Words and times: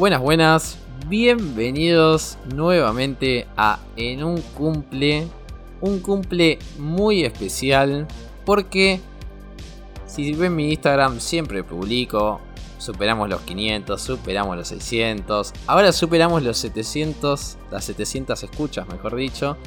Buenas, 0.00 0.20
buenas. 0.22 0.78
Bienvenidos 1.08 2.38
nuevamente 2.54 3.46
a 3.54 3.80
En 3.96 4.24
un 4.24 4.40
cumple. 4.40 5.28
Un 5.82 6.00
cumple 6.00 6.58
muy 6.78 7.22
especial 7.22 8.08
porque 8.46 8.98
si 10.06 10.32
ven 10.32 10.56
mi 10.56 10.70
Instagram 10.70 11.20
siempre 11.20 11.62
publico. 11.64 12.40
Superamos 12.78 13.28
los 13.28 13.42
500, 13.42 14.00
superamos 14.00 14.56
los 14.56 14.68
600. 14.68 15.52
Ahora 15.66 15.92
superamos 15.92 16.42
los 16.44 16.56
700, 16.56 17.58
las 17.70 17.84
700 17.84 18.42
escuchas, 18.42 18.88
mejor 18.88 19.16
dicho. 19.16 19.58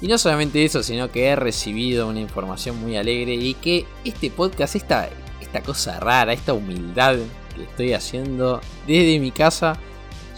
Y 0.00 0.06
no 0.06 0.16
solamente 0.16 0.64
eso, 0.64 0.84
sino 0.84 1.10
que 1.10 1.26
he 1.26 1.34
recibido 1.34 2.06
una 2.06 2.20
información 2.20 2.80
muy 2.80 2.96
alegre 2.96 3.34
y 3.34 3.54
que 3.54 3.84
este 4.04 4.30
podcast, 4.30 4.76
esta, 4.76 5.08
esta 5.40 5.60
cosa 5.60 5.98
rara, 5.98 6.32
esta 6.32 6.54
humildad 6.54 7.16
que 7.56 7.64
estoy 7.64 7.92
haciendo 7.92 8.60
desde 8.86 9.18
mi 9.18 9.30
casa, 9.30 9.76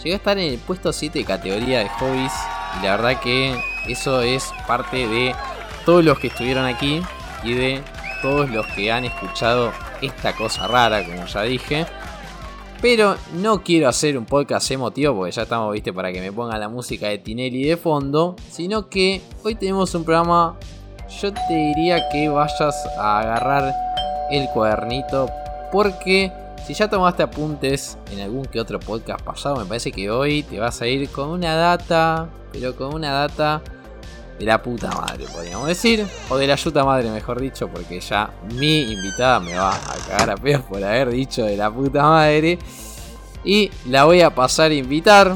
llegó 0.03 0.13
a 0.13 0.17
estar 0.17 0.37
en 0.37 0.53
el 0.53 0.59
puesto 0.59 0.91
7 0.91 1.19
de 1.19 1.25
categoría 1.25 1.79
de 1.79 1.89
hobbies. 1.89 2.33
Y 2.79 2.85
la 2.85 2.97
verdad 2.97 3.19
que 3.21 3.59
eso 3.87 4.21
es 4.21 4.51
parte 4.67 5.07
de 5.07 5.35
todos 5.85 6.03
los 6.03 6.19
que 6.19 6.27
estuvieron 6.27 6.65
aquí 6.65 7.01
y 7.43 7.53
de 7.53 7.83
todos 8.21 8.49
los 8.49 8.65
que 8.67 8.91
han 8.91 9.05
escuchado 9.05 9.71
esta 10.01 10.35
cosa 10.35 10.67
rara, 10.67 11.03
como 11.03 11.25
ya 11.25 11.43
dije. 11.43 11.85
Pero 12.81 13.17
no 13.33 13.61
quiero 13.61 13.89
hacer 13.89 14.17
un 14.17 14.25
podcast 14.25 14.71
emotivo 14.71 15.15
porque 15.15 15.31
ya 15.31 15.41
estamos, 15.41 15.73
viste, 15.73 15.91
para 15.91 16.13
que 16.13 16.21
me 16.21 16.31
pongan 16.31 16.59
la 16.59 16.69
música 16.69 17.07
de 17.07 17.17
Tinelli 17.17 17.65
de 17.65 17.75
fondo. 17.75 18.37
Sino 18.49 18.87
que 18.87 19.21
hoy 19.43 19.55
tenemos 19.55 19.93
un 19.95 20.05
programa. 20.05 20.57
Yo 21.21 21.33
te 21.33 21.53
diría 21.53 22.07
que 22.09 22.29
vayas 22.29 22.75
a 22.97 23.19
agarrar 23.19 23.73
el 24.31 24.47
cuadernito. 24.53 25.29
Porque 25.73 26.31
si 26.65 26.73
ya 26.73 26.89
tomaste 26.89 27.23
apuntes 27.23 27.97
en 28.11 28.21
algún 28.21 28.45
que 28.45 28.59
otro 28.59 28.79
podcast 28.79 29.21
pasado, 29.21 29.57
me 29.57 29.65
parece 29.65 29.91
que 29.91 30.09
hoy 30.09 30.43
te 30.43 30.59
vas 30.59 30.81
a 30.81 30.87
ir 30.87 31.09
con 31.09 31.29
una 31.29 31.55
data. 31.55 32.29
Pero 32.51 32.75
con 32.75 32.95
una 32.95 33.11
data 33.11 33.61
de 34.39 34.45
la 34.45 34.61
puta 34.61 34.89
madre, 34.89 35.25
podríamos 35.31 35.67
decir. 35.67 36.07
O 36.29 36.37
de 36.37 36.47
la 36.47 36.55
yuta 36.55 36.83
madre, 36.83 37.09
mejor 37.11 37.39
dicho, 37.39 37.67
porque 37.67 37.99
ya 37.99 38.31
mi 38.55 38.81
invitada 38.81 39.39
me 39.39 39.55
va 39.55 39.75
a 39.75 40.07
cagar 40.07 40.31
a 40.31 40.35
pedos 40.37 40.63
por 40.63 40.83
haber 40.83 41.09
dicho 41.09 41.43
de 41.43 41.57
la 41.57 41.71
puta 41.71 42.03
madre. 42.03 42.57
Y 43.43 43.69
la 43.87 44.05
voy 44.05 44.21
a 44.21 44.33
pasar 44.33 44.71
a 44.71 44.73
invitar. 44.73 45.35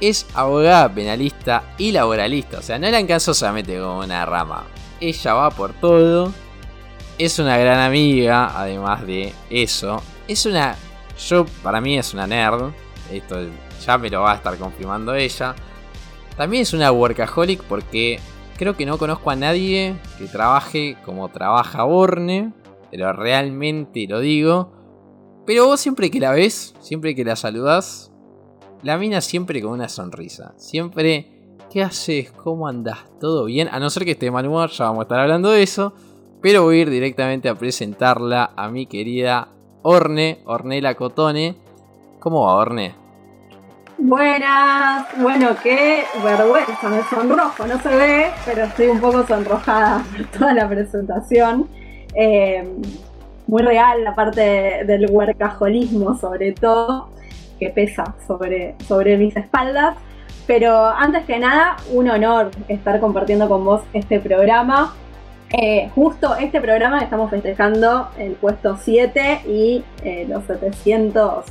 Es 0.00 0.26
abogada 0.34 0.88
penalista 0.92 1.74
y 1.76 1.92
laboralista. 1.92 2.58
O 2.58 2.62
sea, 2.62 2.78
no 2.78 2.88
la 2.88 2.98
alcanzó 2.98 3.34
solamente 3.34 3.78
con 3.78 4.04
una 4.04 4.24
rama. 4.24 4.64
Ella 5.00 5.34
va 5.34 5.50
por 5.50 5.72
todo. 5.74 6.32
Es 7.18 7.40
una 7.40 7.58
gran 7.58 7.80
amiga, 7.80 8.56
además 8.56 9.04
de 9.04 9.34
eso. 9.50 10.00
Es 10.28 10.46
una. 10.46 10.76
Yo, 11.18 11.46
para 11.64 11.80
mí, 11.80 11.98
es 11.98 12.14
una 12.14 12.28
nerd. 12.28 12.70
Esto 13.10 13.40
ya 13.84 13.98
me 13.98 14.08
lo 14.08 14.20
va 14.20 14.32
a 14.32 14.36
estar 14.36 14.56
confirmando 14.56 15.12
ella. 15.16 15.56
También 16.36 16.62
es 16.62 16.72
una 16.72 16.92
workaholic 16.92 17.64
porque 17.64 18.20
creo 18.56 18.76
que 18.76 18.86
no 18.86 18.98
conozco 18.98 19.30
a 19.30 19.36
nadie 19.36 19.96
que 20.16 20.26
trabaje 20.26 20.96
como 21.04 21.28
trabaja 21.28 21.82
Borne, 21.82 22.52
pero 22.92 23.12
realmente 23.12 24.06
lo 24.08 24.20
digo. 24.20 24.72
Pero 25.44 25.66
vos 25.66 25.80
siempre 25.80 26.12
que 26.12 26.20
la 26.20 26.30
ves, 26.30 26.76
siempre 26.80 27.16
que 27.16 27.24
la 27.24 27.34
saludas, 27.34 28.12
la 28.84 28.96
mina 28.96 29.20
siempre 29.20 29.60
con 29.60 29.72
una 29.72 29.88
sonrisa. 29.88 30.54
Siempre, 30.56 31.32
¿qué 31.68 31.82
haces? 31.82 32.30
¿Cómo 32.30 32.68
andás? 32.68 32.98
¿Todo 33.18 33.46
bien? 33.46 33.68
A 33.72 33.80
no 33.80 33.90
ser 33.90 34.04
que 34.04 34.12
esté 34.12 34.30
mal 34.30 34.46
humor, 34.46 34.70
ya 34.70 34.84
vamos 34.84 35.00
a 35.00 35.02
estar 35.02 35.18
hablando 35.18 35.50
de 35.50 35.64
eso. 35.64 35.94
Pero 36.40 36.62
voy 36.62 36.78
a 36.78 36.82
ir 36.82 36.90
directamente 36.90 37.48
a 37.48 37.56
presentarla 37.56 38.52
a 38.56 38.68
mi 38.68 38.86
querida 38.86 39.48
Orne, 39.82 40.38
Ornela 40.44 40.94
Cotone. 40.94 41.56
¿Cómo 42.20 42.46
va 42.46 42.54
Orne? 42.54 42.94
Buenas, 44.00 45.06
bueno, 45.20 45.48
qué 45.60 46.04
vergüenza, 46.22 46.88
me 46.88 47.02
sonrojo, 47.02 47.66
no 47.66 47.80
se 47.80 47.88
ve, 47.88 48.26
pero 48.46 48.62
estoy 48.62 48.86
un 48.86 49.00
poco 49.00 49.26
sonrojada 49.26 50.04
por 50.16 50.26
toda 50.26 50.54
la 50.54 50.68
presentación. 50.68 51.68
Eh, 52.14 52.64
muy 53.48 53.62
real 53.62 54.04
la 54.04 54.14
parte 54.14 54.84
del 54.86 55.10
huercajolismo, 55.10 56.16
sobre 56.16 56.52
todo, 56.52 57.08
que 57.58 57.70
pesa 57.70 58.14
sobre, 58.28 58.76
sobre 58.86 59.16
mis 59.16 59.36
espaldas. 59.36 59.96
Pero 60.46 60.86
antes 60.86 61.24
que 61.24 61.40
nada, 61.40 61.76
un 61.92 62.08
honor 62.08 62.52
estar 62.68 63.00
compartiendo 63.00 63.48
con 63.48 63.64
vos 63.64 63.82
este 63.92 64.20
programa. 64.20 64.94
Eh, 65.50 65.90
justo 65.94 66.36
este 66.36 66.60
programa 66.60 67.00
estamos 67.00 67.30
festejando 67.30 68.10
el 68.18 68.32
puesto 68.32 68.76
7 68.76 69.42
y 69.46 69.84
eh, 70.04 70.26
los 70.28 70.44
700 70.44 71.44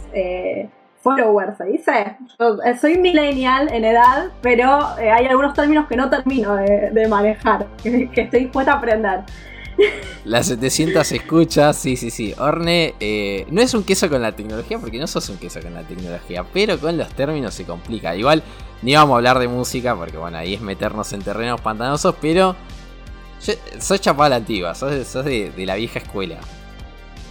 follower, 1.07 1.55
se 1.57 1.65
dice. 1.65 2.17
Eh, 2.65 2.77
soy 2.79 2.97
millennial 2.97 3.69
en 3.71 3.85
edad, 3.85 4.31
pero 4.41 4.79
eh, 4.99 5.11
hay 5.11 5.25
algunos 5.25 5.53
términos 5.53 5.87
que 5.87 5.95
no 5.95 6.09
termino 6.09 6.55
de, 6.55 7.07
manejar, 7.07 7.67
que, 7.83 8.09
estoy 8.15 8.41
dispuesta 8.41 8.73
a 8.73 8.75
aprender. 8.75 9.21
Las 10.25 10.47
700 10.47 11.11
escuchas, 11.11 11.77
sí, 11.77 11.95
sí, 11.95 12.09
sí. 12.09 12.33
Orne 12.39 12.95
eh, 12.99 13.45
no 13.51 13.61
es 13.61 13.73
un 13.75 13.83
queso 13.83 14.09
con 14.09 14.21
la 14.21 14.31
tecnología, 14.31 14.79
porque 14.79 14.97
no 14.97 15.07
sos 15.07 15.29
un 15.29 15.37
queso 15.37 15.61
con 15.61 15.73
la 15.73 15.83
tecnología, 15.83 16.43
pero 16.51 16.79
con 16.79 16.97
los 16.97 17.09
términos 17.09 17.53
se 17.53 17.63
complica. 17.63 18.15
Igual 18.15 18.41
ni 18.81 18.95
vamos 18.95 19.13
a 19.13 19.17
hablar 19.17 19.39
de 19.39 19.47
música, 19.47 19.95
porque 19.95 20.17
bueno, 20.17 20.37
ahí 20.37 20.55
es 20.55 20.61
meternos 20.61 21.13
en 21.13 21.21
terrenos 21.21 21.61
pantanosos, 21.61 22.15
pero 22.19 22.55
sos 23.39 24.01
chapada 24.01 24.35
antigua, 24.35 24.75
sos, 24.75 25.13
de 25.23 25.63
la 25.65 25.75
vieja 25.75 25.99
escuela. 25.99 26.37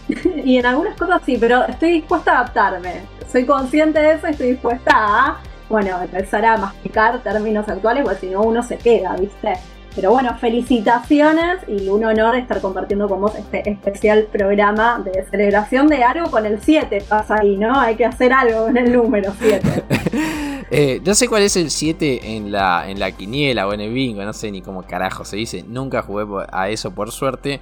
y 0.45 0.59
en 0.59 0.67
algunas 0.67 0.97
cosas 0.97 1.23
sí, 1.27 1.37
pero 1.39 1.65
estoy 1.65 1.93
dispuesta 1.93 2.33
a 2.33 2.41
adaptarme. 2.41 3.03
Soy 3.31 3.45
consciente 3.45 3.99
de 3.99 4.13
eso 4.13 4.29
y 4.29 4.31
estoy 4.31 4.51
dispuesta 4.51 4.93
a, 4.95 5.41
bueno, 5.69 6.01
empezar 6.01 6.45
a 6.45 6.57
masticar 6.57 7.23
términos 7.23 7.69
actuales, 7.69 8.05
porque 8.05 8.21
si 8.21 8.27
no 8.29 8.43
uno 8.43 8.63
se 8.63 8.79
queda, 8.79 9.17
¿viste? 9.17 9.55
Pero 9.97 10.11
bueno, 10.11 10.37
felicitaciones 10.39 11.61
y 11.67 11.89
un 11.89 12.05
honor 12.05 12.37
estar 12.37 12.61
compartiendo 12.61 13.09
con 13.09 13.23
vos 13.23 13.35
este 13.35 13.69
especial 13.71 14.29
programa 14.31 15.03
de 15.03 15.25
celebración 15.31 15.89
de 15.89 16.05
algo 16.05 16.31
con 16.31 16.45
el 16.45 16.61
7. 16.61 17.03
Pasa 17.09 17.37
ahí, 17.41 17.57
¿no? 17.57 17.81
Hay 17.81 17.97
que 17.97 18.05
hacer 18.05 18.31
algo 18.35 18.67
con 18.67 18.77
el 18.77 18.93
número 18.93 19.33
7. 19.39 19.85
eh, 20.71 21.01
no 21.03 21.15
sé 21.15 21.29
cuál 21.29 21.45
es 21.45 21.57
el 21.57 21.71
7 21.71 22.37
en 22.37 22.53
la, 22.53 22.85
en 22.91 23.01
la 23.01 23.11
quiniela 23.11 23.67
o 23.67 23.73
en 23.73 23.81
el 23.81 23.93
bingo, 23.95 24.23
no 24.23 24.35
sé 24.35 24.51
ni 24.51 24.61
cómo 24.61 24.83
carajo 24.83 25.25
se 25.25 25.39
dice. 25.39 25.65
Nunca 25.67 26.03
jugué 26.03 26.27
a 26.53 26.69
eso 26.69 26.91
por 26.91 27.11
suerte. 27.11 27.61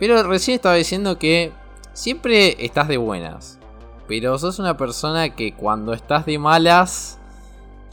Pero 0.00 0.20
recién 0.24 0.56
estaba 0.56 0.74
diciendo 0.74 1.20
que 1.20 1.52
siempre 1.92 2.64
estás 2.64 2.88
de 2.88 2.96
buenas. 2.96 3.60
Pero 4.08 4.36
sos 4.38 4.58
una 4.58 4.76
persona 4.76 5.36
que 5.36 5.54
cuando 5.54 5.92
estás 5.92 6.26
de 6.26 6.38
malas. 6.38 7.20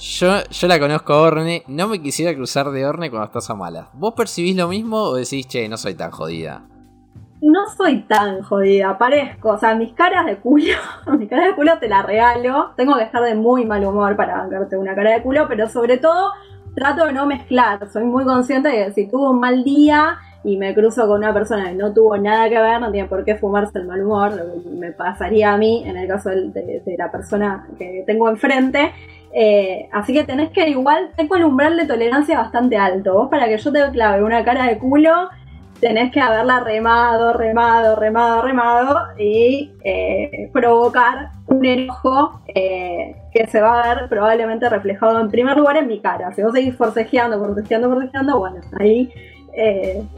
Yo, 0.03 0.43
yo 0.51 0.67
la 0.67 0.79
conozco 0.81 1.13
a 1.13 1.21
Orne. 1.21 1.63
No 1.67 1.87
me 1.87 2.01
quisiera 2.01 2.35
cruzar 2.35 2.71
de 2.71 2.85
Orne 2.85 3.09
cuando 3.09 3.25
estás 3.25 3.49
a 3.49 3.55
malas. 3.55 3.87
¿Vos 3.93 4.13
percibís 4.13 4.53
lo 4.53 4.67
mismo 4.67 4.97
o 4.97 5.15
decís, 5.15 5.47
che, 5.47 5.69
no 5.69 5.77
soy 5.77 5.93
tan 5.93 6.11
jodida? 6.11 6.63
No 7.41 7.61
soy 7.77 8.01
tan 8.01 8.41
jodida, 8.41 8.97
parezco. 8.97 9.51
O 9.51 9.57
sea, 9.57 9.75
mis 9.75 9.93
caras 9.93 10.25
de 10.25 10.35
culo, 10.35 10.73
mis 11.17 11.29
caras 11.29 11.47
de 11.47 11.55
culo 11.55 11.79
te 11.79 11.87
la 11.87 12.01
regalo. 12.01 12.71
Tengo 12.75 12.97
que 12.97 13.03
estar 13.03 13.23
de 13.23 13.33
muy 13.33 13.63
mal 13.65 13.85
humor 13.85 14.17
para 14.17 14.39
bancarte 14.39 14.77
una 14.77 14.93
cara 14.93 15.11
de 15.11 15.23
culo, 15.23 15.47
pero 15.47 15.69
sobre 15.69 15.97
todo 15.97 16.31
trato 16.75 17.05
de 17.05 17.13
no 17.13 17.25
mezclar. 17.25 17.89
Soy 17.89 18.03
muy 18.03 18.25
consciente 18.25 18.67
de 18.67 18.85
que 18.87 18.91
si 18.91 19.07
tuvo 19.07 19.31
un 19.31 19.39
mal 19.39 19.63
día 19.63 20.17
y 20.43 20.57
me 20.57 20.73
cruzo 20.75 21.07
con 21.07 21.19
una 21.19 21.33
persona 21.33 21.69
que 21.69 21.75
no 21.75 21.93
tuvo 21.93 22.17
nada 22.17 22.49
que 22.49 22.59
ver, 22.59 22.81
no 22.81 22.91
tiene 22.91 23.07
por 23.07 23.23
qué 23.23 23.35
fumarse 23.35 23.79
el 23.79 23.87
mal 23.87 24.03
humor, 24.03 24.33
me 24.69 24.91
pasaría 24.91 25.53
a 25.53 25.57
mí 25.57 25.83
en 25.85 25.95
el 25.95 26.09
caso 26.09 26.29
de, 26.29 26.95
la 26.97 27.09
persona 27.09 27.65
que 27.77 28.03
tengo 28.05 28.29
enfrente. 28.29 28.91
Eh, 29.35 29.89
así 29.91 30.13
que 30.13 30.23
tenés 30.23 30.51
que 30.51 30.69
igual, 30.69 31.09
tengo 31.17 31.35
el 31.35 31.43
umbral 31.43 31.75
de 31.75 31.85
tolerancia 31.85 32.37
bastante 32.37 32.77
alto. 32.77 33.13
Vos 33.13 33.29
para 33.29 33.47
que 33.47 33.57
yo 33.57 33.71
te 33.71 33.91
clave 33.91 34.23
una 34.23 34.43
cara 34.43 34.67
de 34.67 34.77
culo, 34.77 35.29
tenés 35.79 36.11
que 36.11 36.21
haberla 36.21 36.59
remado, 36.59 37.33
remado, 37.33 37.95
remado, 37.95 38.41
remado 38.43 38.99
y 39.17 39.71
eh, 39.83 40.49
provocar 40.53 41.31
un 41.47 41.65
enojo 41.65 42.41
eh, 42.53 43.15
que 43.33 43.47
se 43.47 43.59
va 43.59 43.81
a 43.81 43.95
ver 43.95 44.07
probablemente 44.07 44.69
reflejado 44.69 45.19
en 45.19 45.29
primer 45.29 45.57
lugar 45.57 45.77
en 45.77 45.87
mi 45.87 45.99
cara. 45.99 46.31
Si 46.33 46.43
vos 46.43 46.53
seguís 46.53 46.75
forcejeando, 46.75 47.39
forcejeando, 47.39 47.89
forcejeando, 47.89 48.37
bueno, 48.37 48.61
ahí 48.79 49.11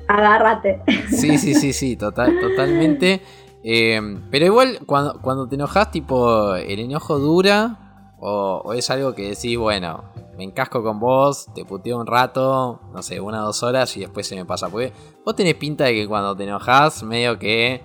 agárrate. 0.07 0.81
Sí, 1.09 1.37
sí, 1.37 1.55
sí, 1.55 1.71
sí, 1.71 1.95
total, 1.95 2.37
totalmente. 2.39 3.21
Pero 3.63 4.45
igual, 4.45 4.79
cuando, 4.85 5.19
cuando 5.21 5.47
te 5.47 5.55
enojas, 5.55 5.89
tipo, 5.89 6.53
¿el 6.55 6.79
enojo 6.79 7.17
dura? 7.17 7.84
O, 8.27 8.73
es 8.73 8.89
algo 8.89 9.13
que 9.13 9.29
decís, 9.29 9.55
bueno, 9.55 10.05
me 10.35 10.43
encasco 10.43 10.81
con 10.81 10.99
vos, 10.99 11.45
te 11.53 11.63
puteo 11.63 11.99
un 11.99 12.07
rato, 12.07 12.81
no 12.91 13.03
sé, 13.03 13.19
una 13.19 13.43
o 13.43 13.45
dos 13.45 13.61
horas 13.61 13.95
y 13.97 13.99
después 13.99 14.25
se 14.27 14.35
me 14.35 14.45
pasa? 14.45 14.67
Porque 14.67 14.91
vos 15.23 15.35
tenés 15.35 15.53
pinta 15.53 15.83
de 15.83 15.93
que 15.93 16.07
cuando 16.07 16.35
te 16.35 16.43
enojas, 16.43 17.03
medio 17.03 17.37
que 17.37 17.83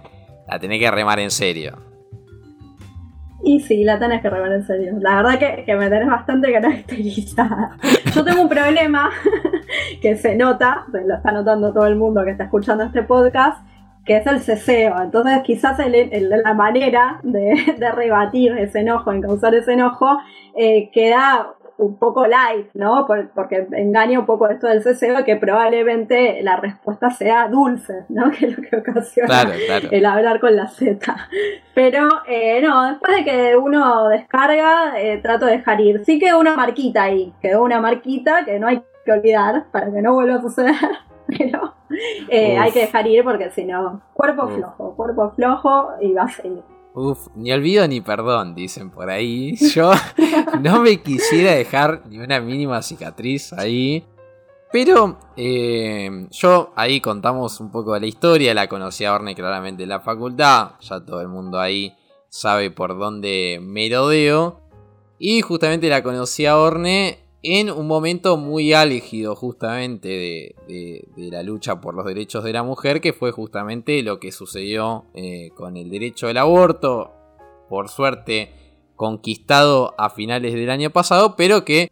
la 0.49 0.59
tenés 0.59 0.81
que 0.81 0.91
remar 0.91 1.21
en 1.21 1.31
serio. 1.31 1.77
Y 3.43 3.61
sí, 3.61 3.85
la 3.85 3.99
tenés 3.99 4.23
que 4.23 4.31
remar 4.31 4.53
en 4.53 4.67
serio. 4.67 4.95
La 5.01 5.17
verdad 5.17 5.39
que, 5.39 5.65
que 5.65 5.77
me 5.77 5.91
tenés 5.91 6.09
bastante 6.09 6.51
caracterizada. 6.51 7.77
Yo 8.15 8.25
tengo 8.25 8.41
un 8.41 8.49
problema 8.49 9.11
que 10.01 10.17
se 10.17 10.37
nota, 10.37 10.87
lo 10.91 11.17
está 11.17 11.33
notando 11.33 11.71
todo 11.75 11.87
el 11.87 11.97
mundo 11.97 12.25
que 12.25 12.31
está 12.31 12.45
escuchando 12.45 12.85
este 12.85 13.03
podcast, 13.03 13.63
que 14.05 14.17
es 14.17 14.27
el 14.27 14.41
ceseo. 14.41 15.01
Entonces 15.03 15.41
quizás 15.45 15.79
la 15.79 16.55
manera 16.55 17.21
de, 17.23 17.55
rebatir 17.95 18.53
ese 18.59 18.81
enojo, 18.81 19.13
en 19.13 19.23
causar 19.23 19.55
ese 19.55 19.73
enojo, 19.73 20.19
eh, 20.57 20.91
queda 20.93 21.55
un 21.81 21.97
poco 21.97 22.27
light, 22.27 22.69
¿no? 22.75 23.07
porque 23.35 23.67
engaña 23.73 24.21
un 24.21 24.27
poco 24.27 24.49
esto 24.49 24.67
del 24.67 24.83
ceseo, 24.83 25.25
que 25.25 25.37
probablemente 25.37 26.43
la 26.43 26.57
respuesta 26.57 27.09
sea 27.11 27.49
dulce, 27.49 28.05
¿no? 28.11 28.31
Que 28.39 28.47
es 28.47 28.57
lo 28.57 28.63
que 28.63 28.77
ocasiona 28.77 29.47
el 29.91 30.05
hablar 30.05 30.41
con 30.41 30.55
la 30.57 30.69
Z. 30.69 31.01
Pero 31.75 32.09
eh, 32.29 32.61
no, 32.63 32.87
después 32.91 33.17
de 33.17 33.25
que 33.25 33.57
uno 33.57 34.09
descarga, 34.09 35.01
eh, 35.01 35.19
trato 35.23 35.47
de 35.47 35.53
dejar 35.53 35.81
ir. 35.81 36.05
Sí 36.05 36.19
quedó 36.19 36.39
una 36.39 36.55
marquita 36.55 37.05
ahí, 37.05 37.33
quedó 37.41 37.63
una 37.63 37.81
marquita 37.81 38.45
que 38.45 38.59
no 38.59 38.69
hay 38.69 38.83
que 39.05 39.13
olvidar 39.13 39.65
para 39.73 39.91
que 39.91 40.03
no 40.03 40.13
vuelva 40.13 40.37
a 40.37 40.43
suceder. 40.43 40.75
Pero 41.39 41.75
eh, 42.29 42.59
hay 42.59 42.73
que 42.73 42.81
dejar 42.81 43.07
ir 43.07 43.25
porque 43.25 43.51
si 43.51 43.65
no, 43.65 44.01
cuerpo 44.15 44.49
flojo, 44.49 44.95
cuerpo 44.97 45.33
flojo 45.37 45.91
y 46.01 46.13
va 46.13 46.25
a 46.25 46.29
seguir. 46.29 46.63
Uf, 46.93 47.29
ni 47.37 47.53
olvido 47.53 47.87
ni 47.87 48.01
perdón, 48.01 48.55
dicen 48.55 48.91
por 48.91 49.11
ahí. 49.11 49.55
Yo 49.75 49.93
no 50.61 50.81
me 50.81 51.01
quisiera 51.03 51.53
dejar 51.53 52.03
ni 52.09 52.19
una 52.19 52.41
mínima 52.41 52.83
cicatriz 52.83 53.53
ahí. 53.53 54.05
Pero 54.73 55.19
eh, 55.37 56.29
yo 56.31 56.71
ahí 56.77 57.01
contamos 57.01 57.59
un 57.59 57.73
poco 57.73 57.95
de 57.95 58.01
la 58.01 58.07
historia. 58.07 58.55
La 58.55 58.69
conocí 58.69 59.05
a 59.05 59.13
Orne 59.13 59.35
claramente 59.35 59.83
en 59.83 59.89
la 59.89 59.99
facultad. 59.99 60.73
Ya 60.81 61.05
todo 61.05 61.21
el 61.21 61.27
mundo 61.27 61.59
ahí 61.59 61.93
sabe 62.29 62.71
por 62.71 62.97
dónde 62.97 63.59
me 63.61 63.89
rodeo. 63.91 64.61
Y 65.19 65.43
justamente 65.43 65.89
la 65.89 66.05
conocí 66.05 66.47
a 66.47 66.57
Orne 66.57 67.19
en 67.43 67.71
un 67.71 67.87
momento 67.87 68.37
muy 68.37 68.73
álgido 68.73 69.35
justamente 69.35 70.55
de, 70.69 71.05
la 71.17 71.43
lucha 71.43 71.81
por 71.81 71.95
los 71.95 72.05
derechos 72.05 72.45
de 72.45 72.53
la 72.53 72.63
mujer, 72.63 73.01
que 73.01 73.13
fue 73.13 73.33
justamente 73.33 74.03
lo 74.03 74.21
que 74.21 74.33
sucedió 74.33 75.07
eh, 75.15 75.51
con 75.55 75.77
el 75.77 75.91
derecho 75.91 76.29
al 76.29 76.37
aborto, 76.37 77.13
por 77.69 77.89
suerte 77.89 78.53
conquistado 78.97 79.95
a 79.97 80.11
finales 80.11 80.53
del 80.53 80.69
año 80.69 80.91
pasado, 80.91 81.35
pero 81.37 81.65
que 81.65 81.91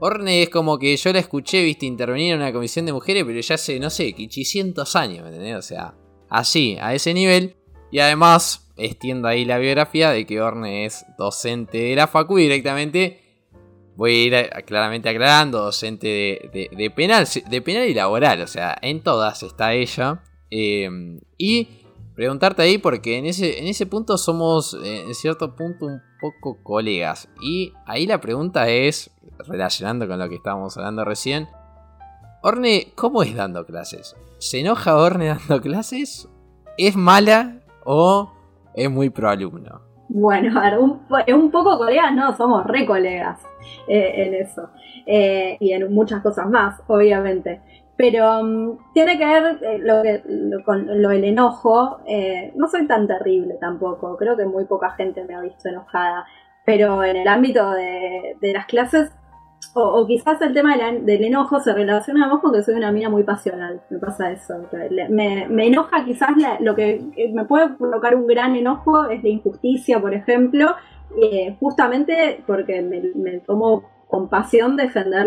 Orne 0.00 0.42
es 0.42 0.50
como 0.50 0.78
que 0.78 0.94
yo 0.96 1.12
la 1.12 1.20
escuché, 1.20 1.62
viste, 1.62 1.86
intervenir 1.86 2.34
en 2.34 2.40
una 2.40 2.52
comisión 2.52 2.84
de 2.84 2.92
mujeres, 2.92 3.24
pero 3.24 3.40
ya 3.40 3.54
hace, 3.54 3.80
no 3.80 3.88
sé, 3.88 4.12
500 4.12 4.96
años, 4.96 5.22
¿me 5.22 5.28
entendés? 5.28 5.56
O 5.56 5.62
sea, 5.62 5.94
así, 6.28 6.76
a 6.80 6.94
ese 6.94 7.14
nivel. 7.14 7.56
Y 7.90 8.00
además, 8.00 8.70
extiendo 8.76 9.28
ahí 9.28 9.46
la 9.46 9.56
biografía 9.56 10.10
de 10.10 10.26
que 10.26 10.42
Orne 10.42 10.84
es 10.84 11.06
docente 11.16 11.78
de 11.78 11.96
la 11.96 12.08
Facu 12.08 12.36
directamente 12.36 13.23
voy 13.96 14.12
a 14.12 14.24
ir 14.24 14.50
claramente 14.66 15.08
aclarando, 15.08 15.62
docente 15.62 16.50
de, 16.52 16.90
penal, 16.90 17.26
de 17.26 17.62
penal 17.62 17.88
y 17.88 17.94
laboral, 17.94 18.40
o 18.42 18.46
sea, 18.46 18.76
en 18.82 19.02
todas 19.02 19.42
está 19.42 19.74
ella. 19.74 20.22
Em, 20.50 21.20
y 21.38 21.68
preguntarte 22.14 22.62
ahí, 22.62 22.78
porque 22.78 23.18
en 23.18 23.26
ese, 23.26 23.58
en 23.58 23.66
ese 23.66 23.86
punto 23.86 24.18
somos, 24.18 24.74
eh, 24.74 25.02
en 25.02 25.14
cierto 25.14 25.54
punto, 25.56 25.86
un 25.86 26.02
poco 26.20 26.62
colegas. 26.62 27.28
Y 27.40 27.72
ahí 27.86 28.06
la 28.06 28.20
pregunta 28.20 28.68
es, 28.68 29.10
relacionando 29.46 30.06
con 30.06 30.18
lo 30.18 30.28
que 30.28 30.36
estábamos 30.36 30.76
hablando 30.76 31.04
recién, 31.04 31.48
Orne, 32.42 32.92
¿cómo 32.94 33.22
es 33.22 33.34
dando 33.34 33.64
clases? 33.64 34.14
¿Se 34.38 34.60
enoja 34.60 34.96
Orne 34.96 35.28
dando 35.28 35.60
clases? 35.60 36.28
¿Es 36.76 36.94
mala 36.94 37.62
o 37.84 38.32
es 38.74 38.90
muy 38.90 39.10
pro 39.10 39.30
alumno? 39.30 39.80
Bueno, 40.14 40.60
ver, 40.60 40.78
un, 41.34 41.50
poco 41.50 41.76
colegas, 41.76 42.14
no, 42.14 42.36
somos 42.36 42.64
re 42.66 42.86
colegas 42.86 43.40
eh, 43.88 44.12
en 44.16 44.34
eso. 44.34 44.70
Eh, 45.04 45.56
y 45.58 45.72
en 45.72 45.92
muchas 45.92 46.22
cosas 46.22 46.48
más, 46.48 46.80
obviamente. 46.86 47.60
Pero 47.96 48.40
um, 48.40 48.78
tiene 48.92 49.18
que 49.18 49.26
ver 49.26 49.58
eh, 49.62 49.78
lo 49.78 50.02
que, 50.02 50.22
con 50.64 51.02
lo 51.02 51.08
del 51.08 51.24
enojo. 51.24 51.98
no 52.54 52.68
soy 52.68 52.86
tan 52.86 53.06
terrible 53.08 53.56
tampoco, 53.60 54.16
creo 54.16 54.36
que 54.36 54.44
muy 54.46 54.64
poca 54.66 54.90
gente 54.92 55.24
me 55.24 55.34
ha 55.34 55.40
visto 55.40 55.68
enojada. 55.68 56.24
Pero 56.64 57.02
en 57.02 57.16
el 57.16 57.28
ámbito 57.28 57.72
de, 57.72 58.36
de 58.40 58.52
las 58.52 58.66
clases 58.66 59.10
o, 59.74 60.06
quizás 60.06 60.40
el 60.42 60.52
tema 60.52 60.76
del 60.76 61.24
enojo 61.24 61.60
se 61.60 61.72
relaciona 61.72 62.28
más 62.28 62.40
con 62.40 62.52
que 62.52 62.62
soy 62.62 62.74
una 62.74 62.92
mina 62.92 63.08
muy 63.08 63.22
pasional. 63.22 63.80
Me 63.90 63.98
pasa 63.98 64.30
eso. 64.30 64.54
Me, 65.10 65.66
enoja 65.66 66.04
quizás 66.04 66.30
lo 66.60 66.74
que 66.74 67.02
me 67.32 67.44
puede 67.44 67.70
provocar 67.70 68.14
un 68.14 68.26
gran 68.26 68.54
enojo 68.56 69.08
es 69.08 69.22
la 69.22 69.28
injusticia, 69.28 70.00
por 70.00 70.14
ejemplo, 70.14 70.74
eh, 71.20 71.56
justamente 71.60 72.42
porque 72.46 72.82
me, 72.82 73.38
tomo 73.40 73.84
compasión 74.08 74.76
defender 74.76 75.26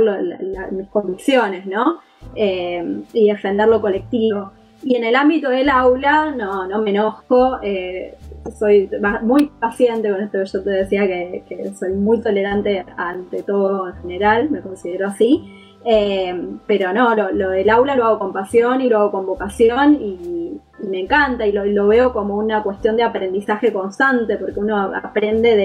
mis 0.72 0.88
convicciones, 0.90 1.66
¿no? 1.66 2.00
Eh, 2.36 3.04
y 3.14 3.30
defender 3.30 3.68
lo 3.68 3.82
colectivo. 3.82 4.52
Y 4.84 4.96
en 4.96 5.04
el 5.04 5.16
ámbito 5.16 5.50
del 5.50 5.70
aula, 5.70 6.32
no, 6.32 6.68
no 6.68 6.82
me 6.82 6.92
enojo. 6.92 7.60
Eh, 7.62 8.16
soy 8.52 8.90
muy 9.22 9.48
paciente 9.60 10.10
con 10.10 10.22
esto. 10.22 10.44
Yo 10.44 10.64
te 10.64 10.70
decía 10.70 11.08
que, 11.08 11.72
soy 11.78 11.94
muy 11.94 12.22
tolerante 12.22 12.86
ante 12.98 13.44
todo 13.44 13.90
en 13.90 13.96
general, 14.02 14.50
me 14.50 14.62
considero 14.62 15.08
así. 15.08 15.54
Eh, 15.86 16.36
pero 16.66 16.92
no, 16.92 17.16
lo, 17.16 17.50
del 17.52 17.70
aula 17.70 17.96
lo 17.96 18.06
hago 18.06 18.20
con 18.20 18.34
pasión 18.34 18.82
y 18.82 18.90
lo 18.90 19.00
hago 19.00 19.12
con 19.12 19.26
vocación 19.26 19.96
y, 20.02 20.60
me 20.80 21.00
encanta 21.00 21.48
y 21.48 21.52
lo, 21.52 21.88
veo 21.88 22.14
como 22.14 22.38
una 22.38 22.62
cuestión 22.62 22.96
de 22.98 23.04
aprendizaje 23.04 23.74
constante 23.74 24.38
porque 24.38 24.60
uno 24.60 24.78
aprende 24.78 25.56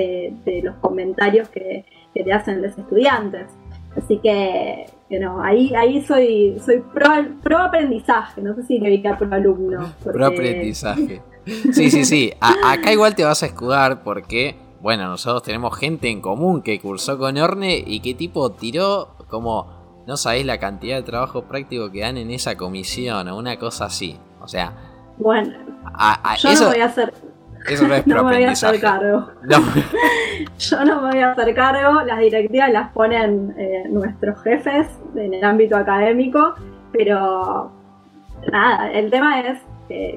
de, 0.44 0.62
los 0.62 0.76
comentarios 0.76 1.48
que, 1.48 1.84
te 2.14 2.32
hacen 2.32 2.62
los 2.62 2.76
estudiantes. 2.78 3.46
Así 3.96 4.18
que, 4.18 4.86
no, 5.20 5.42
ahí, 5.42 5.74
ahí 5.74 6.00
soy, 6.02 6.58
soy 6.64 6.82
pro, 6.94 7.58
aprendizaje, 7.58 8.40
no 8.40 8.54
sé 8.54 8.62
si 8.62 8.74
significa 8.74 9.18
pro 9.18 9.34
alumno. 9.34 9.92
Pro 10.02 10.26
aprendizaje. 10.26 11.20
Sí, 11.44 11.90
sí, 11.90 12.04
sí. 12.04 12.32
acá 12.40 12.92
igual 12.92 13.14
te 13.14 13.24
vas 13.24 13.42
a 13.42 13.46
escudar 13.46 14.02
porque, 14.02 14.56
bueno, 14.80 15.08
nosotros 15.08 15.42
tenemos 15.42 15.76
gente 15.76 16.08
en 16.08 16.20
común 16.20 16.62
que 16.62 16.80
cursó 16.80 17.18
con 17.18 17.36
Orne 17.38 17.82
y 17.84 18.00
que 18.00 18.14
tipo 18.14 18.52
tiró 18.52 19.16
como... 19.28 19.82
No 20.06 20.16
sabéis 20.16 20.46
la 20.46 20.58
cantidad 20.58 20.96
de 20.96 21.02
trabajo 21.04 21.44
práctico 21.44 21.92
que 21.92 22.00
dan 22.00 22.16
en 22.16 22.32
esa 22.32 22.56
comisión 22.56 23.28
o 23.28 23.36
una 23.36 23.56
cosa 23.56 23.84
así. 23.84 24.18
O 24.40 24.48
sea... 24.48 24.72
Bueno, 25.16 25.52
yo 26.38 26.54
no 26.54 26.68
voy 26.68 26.80
a 26.80 26.86
hacer... 26.86 27.14
Eso 27.68 27.86
no 27.86 27.94
es 27.94 28.06
No 28.08 28.24
me 28.24 28.34
voy 28.34 28.44
a 28.44 28.50
hacer 28.50 28.80
cargo. 28.80 29.28
yo 30.58 30.84
no 30.84 31.02
me 31.02 31.12
voy 31.12 31.20
a 31.20 31.32
hacer 31.32 31.54
cargo. 31.54 32.02
Las 32.02 32.18
directivas 32.18 32.72
las 32.72 32.90
ponen 32.90 33.54
eh, 33.56 33.84
nuestros 33.88 34.42
jefes 34.42 34.88
en 35.14 35.34
el 35.34 35.44
ámbito 35.44 35.76
académico. 35.76 36.54
Pero 36.92 37.70
nada, 38.50 38.90
el 38.90 39.10
tema 39.10 39.40
es 39.40 39.60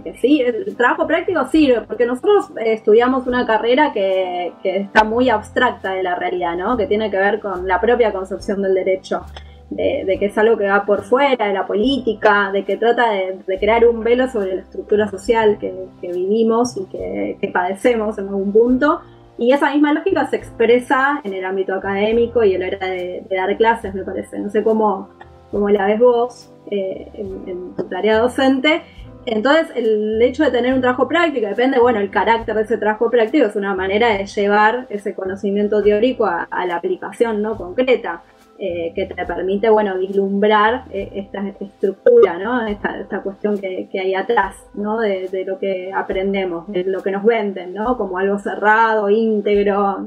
que, 0.03 0.15
sí, 0.21 0.41
el 0.41 0.75
trabajo 0.75 1.07
práctico 1.07 1.45
sirve, 1.45 1.81
porque 1.81 2.05
nosotros 2.05 2.51
estudiamos 2.57 3.27
una 3.27 3.45
carrera 3.45 3.91
que, 3.93 4.53
está 4.63 5.03
muy 5.03 5.29
abstracta 5.29 5.93
de 5.93 6.03
la 6.03 6.15
realidad, 6.15 6.55
¿no? 6.55 6.77
Que 6.77 6.87
tiene 6.87 7.11
que 7.11 7.17
ver 7.17 7.39
con 7.39 7.67
la 7.67 7.79
propia 7.79 8.11
concepción 8.11 8.61
del 8.61 8.73
derecho. 8.73 9.21
De, 9.69 10.17
que 10.19 10.27
es 10.27 10.37
algo 10.37 10.57
que 10.57 10.67
va 10.67 10.85
por 10.85 11.01
fuera 11.01 11.47
de 11.47 11.53
la 11.53 11.65
política, 11.65 12.51
de 12.53 12.63
que 12.63 12.77
trata 12.77 13.09
de, 13.11 13.57
crear 13.59 13.85
un 13.87 14.03
velo 14.03 14.29
sobre 14.29 14.55
la 14.55 14.61
estructura 14.61 15.07
social 15.07 15.57
que, 15.57 15.73
vivimos 16.01 16.77
y 16.77 16.85
que, 16.85 17.49
padecemos 17.51 18.17
en 18.17 18.27
algún 18.27 18.53
punto. 18.53 19.01
Y 19.37 19.51
esa 19.51 19.71
misma 19.71 19.91
lógica 19.91 20.27
se 20.27 20.37
expresa 20.37 21.19
en 21.23 21.33
el 21.33 21.43
ámbito 21.43 21.73
académico 21.73 22.43
y 22.43 22.53
en 22.53 22.61
la 22.61 22.67
hora 22.67 22.87
de, 22.87 23.23
dar 23.29 23.57
clases, 23.57 23.93
me 23.93 24.03
parece. 24.03 24.39
No 24.39 24.49
sé 24.49 24.63
cómo, 24.63 25.09
cómo 25.51 25.69
la 25.69 25.87
ves 25.87 25.99
vos 25.99 26.51
eh, 26.71 27.11
en, 27.13 27.75
tu 27.75 27.83
tarea 27.83 28.17
docente, 28.17 28.81
entonces, 29.25 29.71
el 29.75 30.21
hecho 30.21 30.43
de 30.43 30.51
tener 30.51 30.73
un 30.73 30.81
trabajo 30.81 31.07
práctico, 31.07 31.47
depende, 31.47 31.79
bueno, 31.79 31.99
el 31.99 32.09
carácter 32.09 32.55
de 32.55 32.61
ese 32.61 32.77
trabajo 32.77 33.09
práctico 33.09 33.45
es 33.45 33.55
una 33.55 33.73
manera 33.75 34.15
de 34.15 34.25
llevar 34.25 34.85
ese 34.89 35.15
conocimiento 35.15 35.81
teórico 35.81 36.25
a, 36.25 36.47
la 36.65 36.75
aplicación 36.75 37.41
no 37.41 37.57
concreta, 37.57 38.23
eh, 38.57 38.93
que 38.95 39.05
te 39.05 39.25
permite, 39.25 39.69
bueno, 39.69 39.97
vislumbrar 39.97 40.85
eh, 40.91 41.09
esta 41.15 41.43
estructura, 41.59 42.37
¿no? 42.37 42.65
Esta, 42.65 42.99
esta 42.99 43.21
cuestión 43.21 43.57
que, 43.57 43.89
hay 43.99 44.13
atrás, 44.13 44.55
¿no? 44.75 44.99
De, 44.99 45.27
de, 45.27 45.43
lo 45.43 45.59
que 45.59 45.91
aprendemos, 45.93 46.67
de 46.71 46.83
lo 46.85 47.01
que 47.01 47.11
nos 47.11 47.25
venden, 47.25 47.73
¿no? 47.73 47.97
Como 47.97 48.17
algo 48.17 48.39
cerrado, 48.39 49.09
íntegro, 49.09 50.05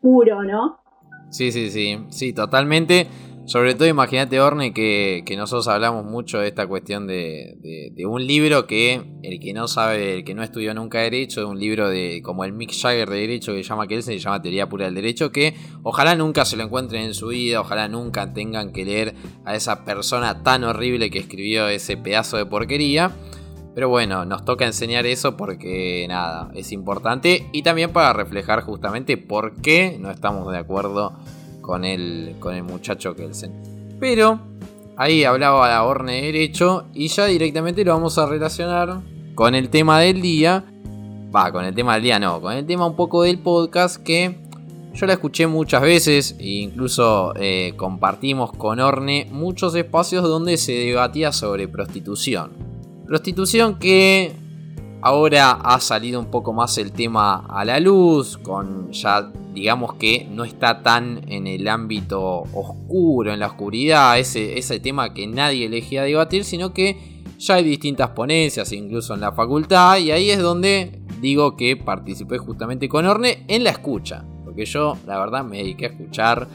puro, 0.00 0.42
¿no? 0.42 0.80
Sí, 1.28 1.52
sí, 1.52 1.70
sí, 1.70 2.06
sí, 2.08 2.32
totalmente. 2.32 3.06
Sobre 3.50 3.74
todo 3.74 3.88
imagínate, 3.88 4.40
Orne, 4.40 4.72
que, 4.72 5.24
nosotros 5.36 5.66
hablamos 5.66 6.04
mucho 6.04 6.38
de 6.38 6.46
esta 6.46 6.68
cuestión 6.68 7.08
de, 7.08 7.90
un 8.06 8.24
libro 8.24 8.68
que 8.68 9.02
el 9.24 9.40
que 9.40 9.52
no 9.52 9.66
sabe, 9.66 10.18
el 10.18 10.24
que 10.24 10.36
no 10.36 10.44
estudió 10.44 10.72
nunca 10.72 11.00
Derecho, 11.00 11.48
un 11.48 11.58
libro 11.58 11.88
de 11.88 12.22
como 12.22 12.44
el 12.44 12.52
Mick 12.52 12.72
Jagger 12.72 13.10
de 13.10 13.16
Derecho 13.16 13.52
que 13.52 13.64
se 13.64 13.68
llama 13.68 13.88
Kelsen, 13.88 14.14
se 14.14 14.20
llama 14.20 14.40
Teoría 14.40 14.68
Pura 14.68 14.84
del 14.84 14.94
Derecho, 14.94 15.32
que 15.32 15.56
ojalá 15.82 16.14
nunca 16.14 16.44
se 16.44 16.56
lo 16.56 16.62
encuentren 16.62 17.02
en 17.02 17.12
su 17.12 17.26
vida, 17.26 17.60
ojalá 17.60 17.88
nunca 17.88 18.32
tengan 18.32 18.70
que 18.70 18.84
leer 18.84 19.16
a 19.44 19.56
esa 19.56 19.84
persona 19.84 20.44
tan 20.44 20.62
horrible 20.62 21.10
que 21.10 21.18
escribió 21.18 21.66
ese 21.66 21.96
pedazo 21.96 22.36
de 22.36 22.46
porquería. 22.46 23.10
Pero 23.74 23.88
bueno, 23.88 24.24
nos 24.26 24.44
toca 24.44 24.64
enseñar 24.64 25.06
eso 25.06 25.36
porque 25.36 26.06
nada, 26.08 26.52
es 26.54 26.70
importante 26.70 27.48
y 27.52 27.64
también 27.64 27.92
para 27.92 28.12
reflejar 28.12 28.60
justamente 28.60 29.16
por 29.16 29.60
qué 29.60 29.96
no 29.98 30.12
estamos 30.12 30.52
de 30.52 30.58
acuerdo 30.58 31.18
con 31.70 31.84
el, 31.84 32.34
con 32.40 32.56
el 32.56 32.64
muchacho 32.64 33.14
Kelsen. 33.14 33.52
Pero 34.00 34.40
ahí 34.96 35.22
hablaba 35.22 35.68
la 35.68 35.84
Orne 35.84 36.22
derecho 36.22 36.86
y 36.92 37.06
ya 37.06 37.26
directamente 37.26 37.84
lo 37.84 37.92
vamos 37.92 38.18
a 38.18 38.26
relacionar 38.26 39.02
con 39.36 39.54
el 39.54 39.70
tema 39.70 40.00
del 40.00 40.20
día. 40.20 40.64
Va, 41.32 41.52
con 41.52 41.64
el 41.64 41.72
tema 41.72 41.94
del 41.94 42.02
día 42.02 42.18
no, 42.18 42.40
con 42.40 42.54
el 42.54 42.66
tema 42.66 42.88
un 42.88 42.96
poco 42.96 43.22
del 43.22 43.38
podcast 43.38 44.02
que 44.02 44.36
yo 44.94 45.06
la 45.06 45.12
escuché 45.12 45.46
muchas 45.46 45.82
veces 45.82 46.34
e 46.40 46.62
incluso 46.62 47.34
eh, 47.36 47.74
compartimos 47.76 48.50
con 48.50 48.80
Orne 48.80 49.28
muchos 49.30 49.72
espacios 49.76 50.24
donde 50.24 50.56
se 50.56 50.72
debatía 50.72 51.30
sobre 51.30 51.68
prostitución. 51.68 52.50
Prostitución 53.06 53.78
que 53.78 54.32
ahora 55.02 55.52
ha 55.52 55.78
salido 55.78 56.18
un 56.18 56.32
poco 56.32 56.52
más 56.52 56.78
el 56.78 56.90
tema 56.90 57.46
a 57.48 57.64
la 57.64 57.78
luz, 57.78 58.38
con 58.38 58.90
ya 58.90 59.30
digamos 59.52 59.94
que 59.94 60.26
no 60.30 60.44
está 60.44 60.82
tan 60.82 61.30
en 61.30 61.46
el 61.46 61.66
ámbito 61.68 62.44
oscuro, 62.52 63.32
en 63.32 63.40
la 63.40 63.48
oscuridad, 63.48 64.18
ese, 64.18 64.58
ese 64.58 64.80
tema 64.80 65.12
que 65.12 65.26
nadie 65.26 65.66
elegía 65.66 66.02
debatir, 66.02 66.44
sino 66.44 66.72
que 66.72 67.22
ya 67.38 67.54
hay 67.54 67.64
distintas 67.64 68.10
ponencias, 68.10 68.72
incluso 68.72 69.14
en 69.14 69.20
la 69.20 69.32
facultad, 69.32 69.98
y 69.98 70.10
ahí 70.10 70.30
es 70.30 70.40
donde 70.40 71.00
digo 71.20 71.56
que 71.56 71.76
participé 71.76 72.38
justamente 72.38 72.88
con 72.88 73.06
Orne 73.06 73.44
en 73.48 73.64
la 73.64 73.70
escucha, 73.70 74.24
porque 74.44 74.64
yo 74.64 74.96
la 75.06 75.18
verdad 75.18 75.44
me 75.44 75.58
dediqué 75.58 75.86
a 75.86 75.88
escuchar, 75.88 76.46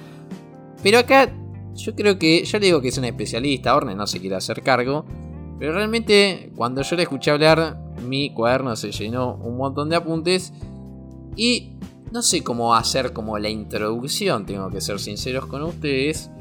pero 0.83 0.99
acá 0.99 1.33
yo 1.73 1.95
creo 1.95 2.17
que, 2.17 2.45
yo 2.45 2.59
le 2.59 2.67
digo 2.67 2.81
que 2.81 2.89
es 2.89 2.97
un 2.97 3.05
especialista, 3.05 3.75
Orne 3.75 3.95
no 3.95 4.07
se 4.07 4.19
quiere 4.19 4.35
hacer 4.35 4.61
cargo, 4.61 5.05
pero 5.59 5.73
realmente 5.73 6.51
cuando 6.55 6.81
yo 6.81 6.95
le 6.95 7.03
escuché 7.03 7.31
hablar, 7.31 7.77
mi 8.07 8.33
cuaderno 8.33 8.75
se 8.75 8.91
llenó 8.91 9.35
un 9.35 9.57
montón 9.57 9.89
de 9.89 9.95
apuntes 9.95 10.53
y 11.35 11.73
no 12.15 12.21
sé 12.21 12.45
cómo 12.45 12.73
hacer 12.73 13.11
como 13.11 13.37
la 13.37 13.49
introducción, 13.49 14.45
tengo 14.45 14.69
que 14.69 14.79
ser 14.79 14.99
sinceros 14.99 15.47
con 15.47 15.61
ustedes. 15.63 16.31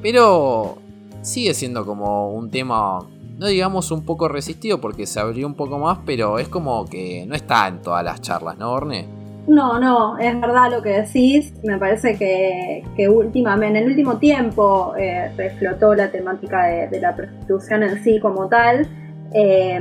Pero 0.00 0.78
sigue 1.22 1.54
siendo 1.54 1.84
como 1.84 2.30
un 2.30 2.52
tema, 2.52 3.00
no 3.36 3.48
digamos 3.48 3.90
un 3.90 4.04
poco 4.04 4.28
resistido 4.28 4.80
porque 4.80 5.06
se 5.06 5.18
abrió 5.18 5.48
un 5.48 5.54
poco 5.54 5.76
más, 5.80 5.98
pero 6.06 6.38
es 6.38 6.46
como 6.46 6.84
que 6.84 7.26
no 7.26 7.34
está 7.34 7.66
en 7.66 7.82
todas 7.82 8.04
las 8.04 8.20
charlas, 8.20 8.58
¿no, 8.58 8.70
Orne? 8.70 9.08
No, 9.48 9.80
no, 9.80 10.16
es 10.18 10.40
verdad 10.40 10.70
lo 10.70 10.82
que 10.82 10.90
decís. 10.90 11.52
Me 11.64 11.78
parece 11.78 12.16
que, 12.16 13.08
últimamente, 13.08 13.76
en 13.76 13.84
el 13.84 13.90
último 13.90 14.18
tiempo, 14.18 14.94
eh, 14.96 15.32
reflotó 15.36 15.96
la 15.96 16.12
temática 16.12 16.64
de, 16.66 17.00
la 17.00 17.16
prostitución 17.16 17.82
en 17.82 18.04
sí 18.04 18.20
como 18.20 18.46
tal. 18.46 18.86
Eh, 19.34 19.80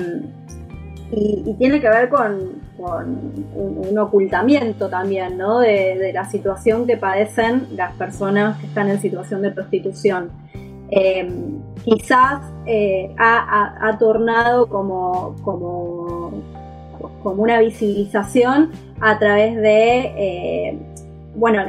y, 1.11 1.53
tiene 1.59 1.79
que 1.79 1.89
ver 1.89 2.09
con, 2.09 2.66
un, 2.79 3.97
ocultamiento 3.97 4.89
también, 4.89 5.37
¿no? 5.37 5.59
De, 5.59 6.11
la 6.13 6.25
situación 6.25 6.85
que 6.85 6.97
padecen 6.97 7.67
las 7.75 7.93
personas 7.95 8.57
que 8.59 8.67
están 8.67 8.89
en 8.89 9.01
situación 9.01 9.41
de 9.41 9.51
prostitución. 9.51 10.29
Eh, 10.89 11.29
quizás 11.83 12.41
eh, 12.65 13.13
ha, 13.17 13.97
tornado 13.99 14.67
como, 14.67 15.35
como, 15.43 16.31
como, 17.23 17.43
una 17.43 17.59
visibilización 17.59 18.71
a 19.01 19.19
través 19.19 19.55
de 19.57 19.99
eh, 20.17 20.79
bueno, 21.37 21.59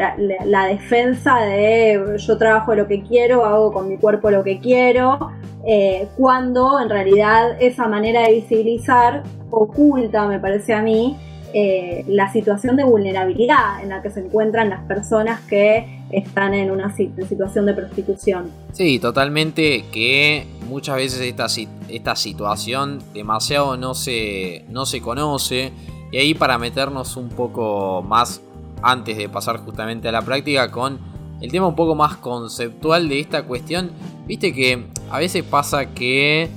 la, 0.46 0.66
defensa 0.66 1.40
de 1.40 2.16
yo 2.16 2.38
trabajo 2.38 2.74
lo 2.74 2.88
que 2.88 3.02
quiero, 3.02 3.44
hago 3.44 3.70
con 3.70 3.86
mi 3.86 3.98
cuerpo 3.98 4.30
lo 4.30 4.42
que 4.42 4.60
quiero, 4.60 5.18
eh, 5.66 6.08
cuando 6.16 6.80
en 6.80 6.88
realidad 6.88 7.60
esa 7.60 7.86
manera 7.86 8.22
de 8.22 8.32
visibilizar 8.32 9.24
oculta, 9.50 10.26
me 10.26 10.40
parece 10.40 10.72
a 10.72 10.80
mí, 10.80 11.18
eh, 11.52 12.02
la 12.08 12.32
situación 12.32 12.76
de 12.76 12.84
vulnerabilidad 12.84 13.82
en 13.82 13.90
la 13.90 14.00
que 14.00 14.10
se 14.10 14.20
encuentran 14.20 14.70
las 14.70 14.84
personas 14.84 15.40
que 15.42 16.02
están 16.10 16.54
en 16.54 16.70
una 16.70 16.96
situación 16.96 17.66
de 17.66 17.74
prostitución. 17.74 18.50
Sí, 18.72 18.98
totalmente 18.98 19.84
que 19.92 20.46
muchas 20.66 20.96
veces 20.96 21.20
esta, 21.20 21.46
esta 21.90 22.16
situación 22.16 23.02
demasiado 23.12 23.76
no 23.76 23.92
se, 23.92 24.64
no 24.70 24.86
se 24.86 25.02
conoce 25.02 25.72
y 26.10 26.16
ahí 26.16 26.32
para 26.32 26.56
meternos 26.56 27.18
un 27.18 27.28
poco 27.28 28.02
más 28.02 28.40
antes 28.82 29.16
de 29.16 29.28
pasar 29.28 29.58
justamente 29.58 30.08
a 30.08 30.12
la 30.12 30.22
práctica 30.22 30.70
con 30.70 30.98
el 31.40 31.50
tema 31.50 31.66
un 31.66 31.76
poco 31.76 31.94
más 31.94 32.16
conceptual 32.16 33.08
de 33.08 33.20
esta 33.20 33.44
cuestión. 33.44 33.90
Viste 34.26 34.52
que 34.52 34.86
a 35.10 35.18
veces 35.18 35.44
pasa 35.44 35.94
que 35.94 36.48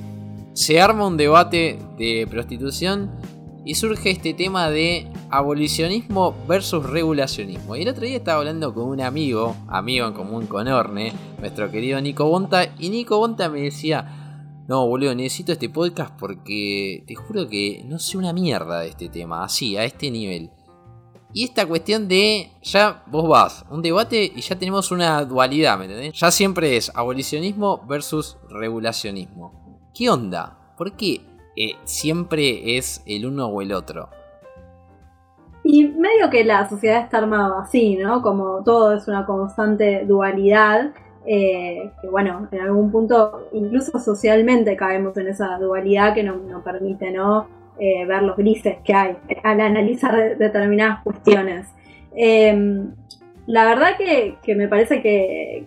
se 0.54 0.82
arma 0.82 1.08
un 1.08 1.18
debate 1.18 1.80
de 1.98 2.28
prostitución 2.30 3.12
y 3.64 3.76
surge 3.76 4.10
este 4.10 4.34
tema 4.34 4.70
de 4.70 5.08
abolicionismo 5.30 6.36
versus 6.48 6.84
regulacionismo. 6.84 7.76
Y 7.76 7.84
el 7.84 7.90
otro 7.90 8.06
día 8.06 8.18
estaba 8.18 8.40
hablando 8.40 8.74
con 8.74 8.86
un 8.86 9.02
amigo, 9.02 9.56
amigo 9.68 10.08
en 10.08 10.14
común 10.14 10.48
con 10.48 10.68
Orne, 10.68 11.14
nuestro 11.40 11.70
querido 11.70 12.02
Nico 12.02 12.26
Bonta, 12.26 12.74
y 12.80 12.90
Nico 12.90 13.18
Bonta 13.18 13.50
me 13.50 13.62
decía, 13.62 14.64
no, 14.68 14.88
boludo, 14.88 15.14
necesito 15.14 15.52
este 15.52 15.70
podcast 15.70 16.14
porque 16.20 17.04
te 17.06 17.16
juro 17.16 17.48
que 17.48 17.84
no 17.88 18.00
sé 18.00 18.18
una 18.18 18.34
mierda 18.34 18.80
de 18.80 18.90
este 18.90 19.10
tema, 19.10 19.44
así, 19.44 19.78
a 19.78 19.86
este 19.86 20.10
nivel. 20.10 20.50
Y 21.34 21.46
esta 21.46 21.66
cuestión 21.66 22.10
de, 22.10 22.52
ya 22.62 23.04
vos 23.08 23.28
vas, 23.28 23.66
un 23.70 23.82
debate 23.82 24.32
y 24.36 24.42
ya 24.42 24.58
tenemos 24.58 24.92
una 24.92 25.24
dualidad, 25.24 25.78
¿me 25.78 25.86
entendés? 25.86 26.14
Ya 26.20 26.30
siempre 26.30 26.76
es 26.76 26.92
abolicionismo 26.94 27.86
versus 27.88 28.38
regulacionismo. 28.50 29.90
¿Qué 29.94 30.10
onda? 30.10 30.58
¿Por 30.78 30.94
qué 30.98 31.22
eh, 31.56 31.76
siempre 31.86 32.78
es 32.78 33.02
el 33.06 33.26
uno 33.26 33.48
o 33.48 33.62
el 33.62 33.72
otro? 33.72 34.10
Y 35.64 35.86
medio 35.86 36.30
que 36.30 36.44
la 36.44 36.68
sociedad 36.68 37.04
está 37.04 37.20
armada 37.20 37.62
así, 37.62 37.96
¿no? 37.96 38.22
Como 38.22 38.62
todo 38.64 38.94
es 38.94 39.08
una 39.08 39.26
constante 39.26 40.06
dualidad. 40.06 40.92
Eh, 41.26 41.92
que 42.02 42.10
bueno, 42.10 42.50
en 42.52 42.62
algún 42.62 42.92
punto, 42.92 43.48
incluso 43.54 44.00
socialmente 44.00 44.76
caemos 44.76 45.16
en 45.18 45.28
esa 45.28 45.58
dualidad 45.60 46.14
que 46.14 46.24
nos 46.24 46.42
no 46.42 46.62
permite, 46.64 47.12
¿no? 47.12 47.61
Eh, 47.80 48.06
ver 48.06 48.22
los 48.22 48.38
grises 48.38 48.78
que 48.84 48.94
hay 48.94 49.18
al 49.44 49.60
analizar 49.60 50.38
determinadas 50.38 51.02
cuestiones. 51.04 51.68
Em, 52.16 52.94
la 53.48 53.66
verdad 53.66 53.98
que, 53.98 54.56
me 54.56 54.68
parece 54.68 55.02
que, 55.02 55.66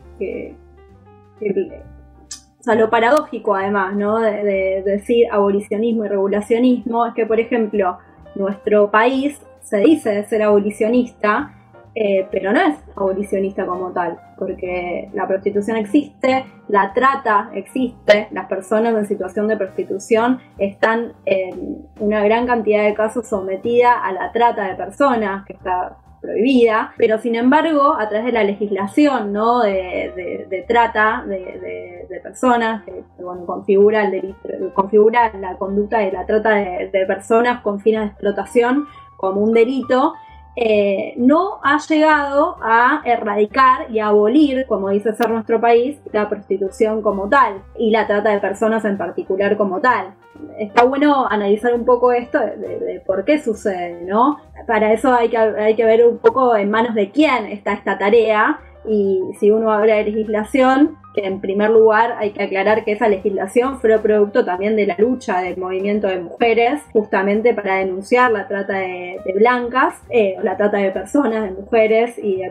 o 2.61 2.63
sea, 2.63 2.77
lo 2.77 2.89
paradójico 2.89 3.55
además, 3.55 3.97
¿no? 3.97 4.21
de, 4.21 4.83
decir 4.85 5.27
abolicionismo 5.31 6.05
y 6.05 6.09
regulacionismo 6.09 7.07
es 7.07 7.15
que, 7.15 7.27
por 7.27 7.41
ejemplo, 7.41 7.99
nuestro 8.35 8.91
país 8.91 9.41
se 9.63 9.79
dice 9.79 10.11
de 10.11 10.25
ser 10.25 10.43
abolicionista, 10.43 11.53
eh, 11.95 12.27
pero 12.31 12.53
no 12.53 12.61
es 12.61 12.77
abolicionista 12.97 13.67
como 13.67 13.93
tal, 13.93 14.19
porque 14.39 15.11
la 15.13 15.27
prostitución 15.27 15.77
existe, 15.77 16.45
la 16.69 16.93
trata 16.95 17.51
existe, 17.55 18.29
las 18.31 18.47
personas 18.47 18.95
en 18.95 19.07
situación 19.07 19.49
de 19.49 19.57
prostitución 19.57 20.41
están 20.59 21.13
en 21.25 21.87
una 21.99 22.23
gran 22.25 22.47
cantidad 22.47 22.85
de 22.85 22.95
casos 22.95 23.27
sometidas 23.27 23.95
a 24.03 24.13
la 24.13 24.33
trata 24.33 24.69
de 24.69 24.75
personas, 24.75 25.45
que 25.47 25.55
está 25.55 25.99
prohibida, 26.21 26.95
pero 26.97 27.19
sin 27.19 27.35
embargo, 27.35 27.95
a 27.99 28.09
través 28.09 28.25
de 28.25 28.33
la 28.33 28.45
legislación 28.45 29.33
¿no? 29.33 29.61
de, 29.61 30.65
trata 30.67 31.23
de, 31.27 32.21
personas, 32.23 32.83
que 32.85 33.05
configura, 33.45 34.05
el 34.05 34.35
configura 34.73 35.33
la 35.39 35.57
conducta 35.59 35.99
de 35.99 36.13
la 36.13 36.25
trata 36.25 36.55
de 36.55 37.05
personas 37.07 37.61
con 37.61 37.81
fines 37.81 38.01
de 38.01 38.07
explotación 38.07 38.87
como 39.17 39.41
un 39.43 39.53
delito, 39.53 40.15
eh, 40.57 41.15
no 41.17 41.59
ha 41.63 41.79
llegado 41.79 42.57
a 42.63 43.03
erradicar 43.05 43.91
y 43.91 43.99
abolir, 43.99 44.67
como 44.67 44.91
dice 44.91 45.15
ser 45.15 45.31
nuestro 45.31 45.61
país, 45.61 45.99
la 46.13 46.29
prostitución 46.29 47.03
como 47.03 47.29
tal 47.29 47.63
y 47.77 47.91
la 47.91 48.07
trata 48.07 48.31
de 48.31 48.41
personas 48.41 48.85
en 48.85 48.97
particular 48.97 49.57
como 49.57 49.81
tal. 49.81 50.15
Está 50.59 50.85
bueno 50.85 51.27
analizar 51.29 51.75
un 51.75 51.85
poco 51.85 52.13
esto 52.13 52.39
de, 52.39 53.03
por 53.07 53.25
qué 53.25 53.41
sucede, 53.41 54.03
¿no? 54.05 54.39
Para 54.67 54.93
eso 54.93 55.13
hay 55.13 55.29
que, 55.29 55.37
hay 55.37 55.75
que 55.75 55.85
ver 55.85 56.07
un 56.07 56.19
poco 56.19 56.57
en 56.57 56.71
manos 56.71 56.95
de 56.95 57.11
quién 57.11 57.47
está 57.47 57.73
esta 57.73 57.99
tarea 57.99 58.61
y 58.87 59.23
si 59.39 59.51
uno 59.51 59.73
habla 59.73 59.97
de 59.97 60.05
legislación, 60.05 60.99
que 61.15 61.25
en 61.25 61.41
primer 61.41 61.71
lugar 61.71 62.17
hay 62.19 62.33
que 62.33 62.43
aclarar 62.43 62.85
que 62.85 62.93
esa 62.93 63.09
legislación 63.09 63.79
fue 63.79 63.97
producto 64.01 64.45
también 64.45 64.75
de 64.75 64.87
la 64.87 64.97
lucha 64.99 65.41
del 65.41 65.57
movimiento 65.57 66.09
de 66.09 66.21
mujeres, 66.21 66.83
justamente 66.93 67.55
para 67.55 67.77
denunciar 67.77 68.33
la 68.33 68.49
trata 68.49 68.75
de, 68.75 69.21
blancas, 69.35 69.95
eh, 70.11 70.37
la 70.43 70.57
trata 70.57 70.79
de 70.79 70.91
personas, 70.91 71.45
de 71.45 71.53
mujeres 71.53 72.19
y 72.19 72.39
de, 72.39 72.51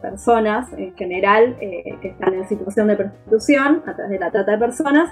personas 0.00 0.70
en 0.76 0.94
general 0.94 1.56
eh, 1.60 1.96
que 2.02 2.08
están 2.08 2.34
en 2.34 2.46
situación 2.46 2.88
de 2.88 2.96
prostitución 2.96 3.82
a 3.86 3.96
través 3.96 4.10
de 4.10 4.18
la 4.18 4.30
trata 4.30 4.52
de 4.52 4.58
personas. 4.58 5.10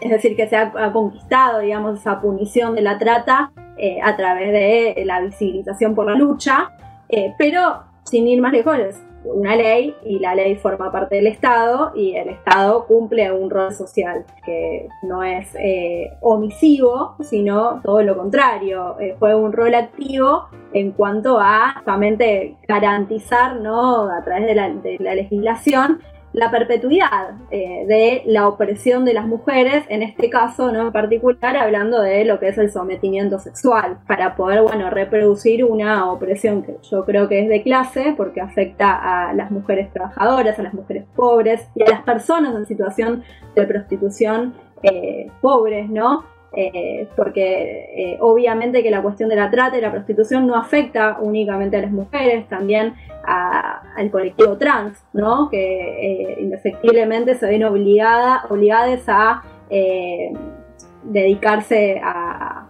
Es 0.00 0.10
decir, 0.10 0.34
que 0.34 0.48
se 0.48 0.56
ha, 0.56 0.72
conquistado, 0.92 1.60
digamos, 1.60 2.00
esa 2.00 2.20
punición 2.20 2.74
de 2.74 2.82
la 2.82 2.98
trata 2.98 3.52
eh, 3.76 4.00
a 4.02 4.16
través 4.16 4.52
de 4.52 5.04
la 5.04 5.20
visibilización 5.20 5.94
por 5.94 6.06
la 6.06 6.14
lucha, 6.14 6.72
pero 7.38 7.82
sin 8.04 8.26
ir 8.26 8.40
más 8.40 8.52
lejos, 8.52 8.78
una 9.24 9.56
ley 9.56 9.94
y 10.04 10.18
la 10.18 10.34
ley 10.34 10.56
forma 10.56 10.90
parte 10.90 11.16
del 11.16 11.26
Estado 11.26 11.92
y 11.94 12.16
el 12.16 12.28
Estado 12.28 12.86
cumple 12.86 13.30
un 13.32 13.50
rol 13.50 13.72
social 13.72 14.24
que 14.44 14.88
no 15.02 15.22
es 15.22 15.54
eh, 15.54 16.12
omisivo, 16.20 17.16
sino 17.20 17.80
todo 17.82 18.02
lo 18.02 18.16
contrario, 18.16 18.96
eh, 19.00 19.16
fue 19.18 19.34
un 19.34 19.52
rol 19.52 19.74
activo 19.74 20.48
en 20.72 20.92
cuanto 20.92 21.38
a 21.40 21.74
justamente 21.76 22.56
garantizar 22.66 23.60
¿no? 23.60 24.08
a 24.08 24.22
través 24.24 24.46
de 24.46 24.54
la, 24.54 25.14
legislación 25.14 26.00
la 26.32 26.50
perpetuidad 26.50 27.36
eh, 27.50 27.84
de 27.86 28.22
la 28.26 28.48
opresión 28.48 29.04
de 29.04 29.14
las 29.14 29.26
mujeres, 29.26 29.84
en 29.88 30.02
este 30.02 30.30
caso, 30.30 30.72
¿no? 30.72 30.82
En 30.82 30.92
particular, 30.92 31.56
hablando 31.56 32.00
de 32.00 32.24
lo 32.24 32.38
que 32.38 32.48
es 32.48 32.58
el 32.58 32.70
sometimiento 32.70 33.38
sexual, 33.38 33.98
para 34.06 34.34
poder, 34.34 34.62
bueno, 34.62 34.90
reproducir 34.90 35.64
una 35.64 36.10
opresión 36.10 36.62
que 36.62 36.76
yo 36.90 37.04
creo 37.04 37.28
que 37.28 37.40
es 37.40 37.48
de 37.48 37.62
clase, 37.62 38.14
porque 38.16 38.40
afecta 38.40 39.28
a 39.28 39.34
las 39.34 39.50
mujeres 39.50 39.92
trabajadoras, 39.92 40.58
a 40.58 40.62
las 40.62 40.74
mujeres 40.74 41.04
pobres 41.14 41.68
y 41.74 41.82
a 41.82 41.90
las 41.90 42.02
personas 42.02 42.54
en 42.54 42.66
situación 42.66 43.22
de 43.54 43.66
prostitución 43.66 44.54
eh, 44.82 45.30
pobres, 45.40 45.88
¿no? 45.88 46.24
Eh, 46.54 47.08
porque 47.16 48.18
obviamente 48.20 48.82
que 48.82 48.90
la 48.90 49.00
cuestión 49.00 49.30
de 49.30 49.36
la 49.36 49.50
trata 49.50 49.78
y 49.78 49.80
la 49.80 49.90
prostitución 49.90 50.46
no 50.46 50.54
afecta 50.54 51.16
únicamente 51.20 51.78
a 51.78 51.80
las 51.80 51.90
mujeres, 51.90 52.46
también 52.48 52.94
al 53.24 54.10
colectivo 54.10 54.56
trans, 54.58 54.98
¿no? 55.12 55.48
que 55.48 55.58
eh, 55.58 56.36
indefectiblemente 56.40 57.34
se 57.34 57.46
ven 57.46 57.64
obligada, 57.64 58.44
obligadas 58.48 59.02
a 59.08 59.42
eh, 59.70 60.32
dedicarse 61.04 62.00
a, 62.02 62.66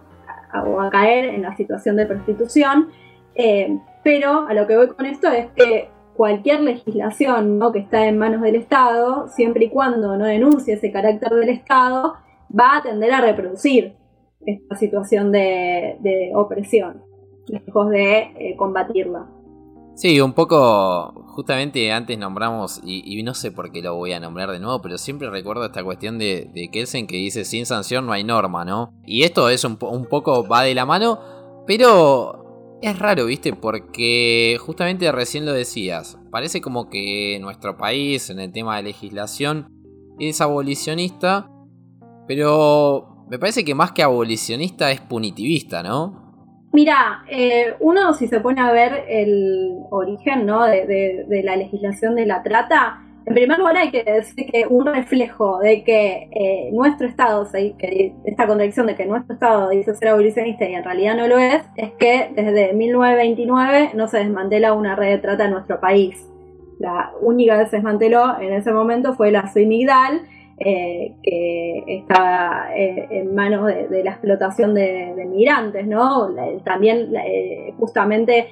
o 0.65 0.79
a 0.79 0.89
caer 0.89 1.25
en 1.25 1.41
la 1.41 1.55
situación 1.55 1.95
de 1.95 2.05
prostitución. 2.05 2.89
Eh, 3.35 3.77
pero 4.03 4.47
a 4.47 4.53
lo 4.53 4.67
que 4.67 4.77
voy 4.77 4.87
con 4.89 5.05
esto 5.05 5.27
es 5.29 5.47
que 5.55 5.89
cualquier 6.15 6.61
legislación 6.61 7.57
¿no? 7.57 7.71
que 7.71 7.79
está 7.79 8.05
en 8.05 8.17
manos 8.17 8.41
del 8.41 8.55
Estado, 8.55 9.27
siempre 9.29 9.65
y 9.65 9.69
cuando 9.69 10.15
no 10.17 10.25
denuncie 10.25 10.75
ese 10.75 10.91
carácter 10.91 11.31
del 11.31 11.49
Estado, 11.49 12.15
va 12.57 12.77
a 12.77 12.83
tender 12.83 13.11
a 13.11 13.21
reproducir 13.21 13.95
esta 14.45 14.75
situación 14.75 15.31
de, 15.31 16.31
opresión, 16.35 17.01
lejos 17.47 17.89
de 17.89 18.55
combatirla. 18.57 19.27
Sí, 19.95 20.19
un 20.19 20.33
poco, 20.33 21.13
justamente 21.27 21.91
antes 21.91 22.17
nombramos, 22.17 22.81
y, 22.83 23.21
no 23.21 23.35
sé 23.35 23.51
por 23.51 23.71
qué 23.71 23.81
lo 23.83 23.95
voy 23.95 24.13
a 24.13 24.19
nombrar 24.19 24.49
de 24.49 24.59
nuevo, 24.59 24.81
pero 24.81 24.97
siempre 24.97 25.29
recuerdo 25.29 25.65
esta 25.65 25.83
cuestión 25.83 26.17
de, 26.17 26.69
Kelsen 26.71 27.05
que 27.05 27.17
dice, 27.17 27.45
sin 27.45 27.65
sanción 27.65 28.05
no 28.07 28.11
hay 28.11 28.23
norma, 28.23 28.65
¿no? 28.65 28.91
Y 29.05 29.23
esto 29.23 29.49
es 29.49 29.63
un 29.63 29.77
poco, 29.77 30.47
va 30.47 30.63
de 30.63 30.73
la 30.73 30.87
mano, 30.87 31.19
pero 31.67 32.79
es 32.81 32.97
raro, 32.97 33.27
¿viste? 33.27 33.53
Porque 33.53 34.57
justamente 34.59 35.11
recién 35.11 35.45
lo 35.45 35.53
decías, 35.53 36.17
parece 36.31 36.59
como 36.59 36.89
que 36.89 37.37
nuestro 37.39 37.77
país 37.77 38.31
en 38.31 38.39
el 38.39 38.51
tema 38.51 38.77
de 38.77 38.83
legislación 38.83 39.67
es 40.19 40.41
abolicionista, 40.41 41.51
pero 42.27 43.25
me 43.29 43.39
parece 43.39 43.63
que 43.63 43.75
más 43.75 43.91
que 43.91 44.03
abolicionista 44.03 44.91
es 44.91 45.01
punitivista, 45.01 45.83
¿no? 45.83 46.23
Mira, 46.73 47.23
eh, 47.29 47.75
uno 47.81 48.15
si 48.15 48.27
se 48.27 48.39
pone 48.39 48.59
a 48.59 48.71
ver 48.71 49.05
el 49.07 49.77
origen 49.91 50.47
¿no? 50.47 50.65
de, 50.65 51.41
la 51.43 51.55
legislación 51.55 52.15
de 52.15 52.25
la 52.25 52.41
trata, 52.41 52.99
en 53.27 53.35
primer 53.35 53.59
lugar 53.59 53.77
hay 53.77 53.91
que 53.91 54.03
decir 54.03 54.47
que 54.51 54.65
un 54.67 54.87
reflejo 54.87 55.59
de 55.59 55.83
que 55.83 56.29
eh, 56.31 56.71
nuestro 56.73 57.07
Estado, 57.07 57.47
que 57.51 58.15
esta 58.25 58.47
contradicción 58.47 58.87
de 58.87 58.95
que 58.95 59.05
nuestro 59.05 59.35
Estado 59.35 59.69
dice 59.69 59.93
ser 59.93 60.09
abolicionista 60.09 60.67
y 60.67 60.73
en 60.73 60.83
realidad 60.83 61.15
no 61.15 61.27
lo 61.27 61.37
es, 61.37 61.61
es 61.75 61.91
que 61.91 62.31
desde 62.35 62.73
1929 62.73 63.91
no 63.93 64.07
se 64.07 64.17
desmantela 64.17 64.73
una 64.73 64.95
red 64.95 65.11
de 65.11 65.17
trata 65.19 65.45
en 65.45 65.51
nuestro 65.51 65.79
país. 65.79 66.27
La 66.79 67.13
única 67.21 67.59
que 67.59 67.69
se 67.69 67.75
desmanteló 67.75 68.39
en 68.41 68.51
ese 68.51 68.73
momento 68.73 69.13
fue 69.13 69.31
la 69.31 69.53
Suimigdal, 69.53 70.21
eh, 70.59 71.15
que 71.23 71.83
estaba 71.87 72.67
eh, 72.75 73.07
en 73.09 73.33
manos 73.33 73.65
de, 73.65 74.03
la 74.03 74.11
explotación 74.11 74.75
de, 74.75 75.25
migrantes, 75.27 75.87
¿no? 75.87 76.29
también 76.63 77.11
eh, 77.15 77.73
justamente 77.79 78.47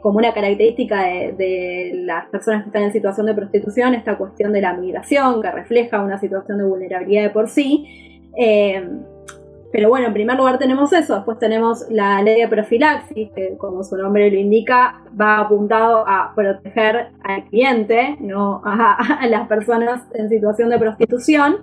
como 0.00 0.18
una 0.18 0.32
característica 0.32 1.02
de, 1.02 1.90
las 2.04 2.26
personas 2.26 2.62
que 2.62 2.68
están 2.68 2.84
en 2.84 2.92
situación 2.92 3.26
de 3.26 3.34
prostitución, 3.34 3.94
esta 3.94 4.16
cuestión 4.16 4.52
de 4.52 4.60
la 4.60 4.74
migración, 4.74 5.42
que 5.42 5.50
refleja 5.50 6.00
una 6.00 6.18
situación 6.18 6.58
de 6.58 6.64
vulnerabilidad 6.64 7.24
de 7.24 7.30
por 7.30 7.48
sí. 7.48 8.20
Pero 9.72 9.88
bueno, 9.88 10.06
en 10.06 10.12
primer 10.12 10.36
lugar 10.36 10.58
tenemos 10.58 10.92
eso, 10.92 11.14
después 11.14 11.38
tenemos 11.38 11.86
la 11.88 12.22
ley 12.22 12.42
de 12.42 12.48
profilaxis, 12.48 13.30
que 13.34 13.56
como 13.56 13.82
su 13.82 13.96
nombre 13.96 14.30
lo 14.30 14.38
indica, 14.38 15.02
va 15.18 15.38
apuntado 15.38 16.04
a 16.06 16.32
proteger 16.34 17.08
al 17.24 17.44
cliente, 17.44 18.18
no 18.20 18.60
a, 18.64 19.26
las 19.26 19.48
personas 19.48 20.02
en 20.14 20.28
situación 20.28 20.68
de 20.68 20.78
prostitución. 20.78 21.56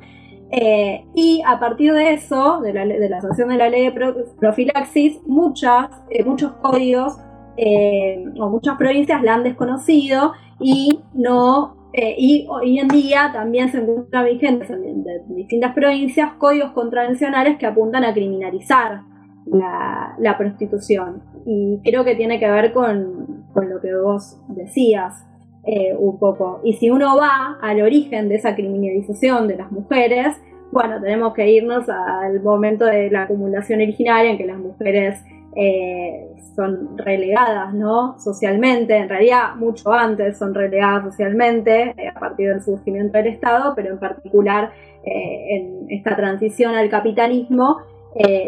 Eh, 0.52 1.06
y 1.14 1.44
a 1.46 1.60
partir 1.60 1.94
de 1.94 2.14
eso, 2.14 2.60
de 2.62 2.74
la, 2.74 2.84
de 2.84 3.08
la 3.08 3.22
sanción 3.22 3.50
de 3.50 3.58
la 3.58 3.70
ley 3.70 3.84
de 3.84 3.92
profilaxis, 4.40 5.20
muchas, 5.28 5.90
eh, 6.10 6.24
muchos 6.24 6.54
códigos 6.54 7.20
eh, 7.58 8.26
o 8.40 8.50
muchas 8.50 8.78
provincias 8.78 9.22
la 9.22 9.36
han 9.36 9.44
desconocido 9.44 10.34
y 10.60 11.02
no 11.14 11.76
eh, 11.92 12.16
y 12.18 12.46
hoy 12.50 12.80
en 12.80 12.88
día 12.88 13.32
también 13.34 13.70
se 13.70 13.80
encuentran 13.80 14.26
vigentes 14.26 14.70
en, 14.70 15.04
distintas 15.36 15.74
provincias 15.74 16.34
códigos 16.34 16.72
contravencionales 16.72 17.58
que 17.58 17.66
apuntan 17.66 18.04
a 18.04 18.14
criminalizar 18.14 19.02
la, 19.46 20.36
prostitución. 20.38 21.24
Y 21.46 21.82
creo 21.84 22.04
que 22.04 22.16
tiene 22.16 22.40
que 22.40 22.50
ver 22.50 22.74
con, 22.74 23.46
lo 23.56 23.82
que 23.82 23.96
vos 23.96 24.40
decías 24.50 25.26
eh, 25.66 25.96
un 25.98 26.20
poco. 26.20 26.62
Y 26.64 26.74
si 26.74 26.92
uno 26.92 27.18
va 27.18 27.58
al 27.62 27.82
origen 27.82 28.30
de 28.30 28.36
esa 28.36 28.56
criminalización 28.56 29.48
de 29.48 29.58
las 29.58 29.72
mujeres, 29.72 30.40
bueno, 30.72 31.02
tenemos 31.02 31.34
que 31.34 31.50
irnos 31.50 31.90
al 31.90 32.42
momento 32.44 32.86
de 32.86 33.10
la 33.10 33.24
acumulación 33.24 33.82
originaria 33.82 34.32
en 34.32 34.38
que 34.38 34.46
las 34.46 34.60
mujeres 34.60 35.24
eh, 35.56 36.28
son 36.56 36.98
relegadas, 36.98 37.74
¿no? 37.74 38.20
Socialmente, 38.20 38.96
en 38.96 39.10
realidad 39.10 39.56
mucho 39.56 39.92
antes 39.92 40.38
son 40.38 40.54
relegadas 40.54 41.06
socialmente 41.06 41.96
eh, 41.98 42.10
a 42.16 42.20
partir 42.20 42.50
del 42.50 42.62
surgimiento 42.62 43.18
del 43.18 43.28
Estado, 43.28 43.74
pero 43.76 43.90
en 43.90 44.00
particular 44.00 44.72
eh, 45.04 45.56
en 45.56 45.86
esta 45.90 46.16
transición 46.16 46.76
al 46.76 46.90
capitalismo, 46.90 47.78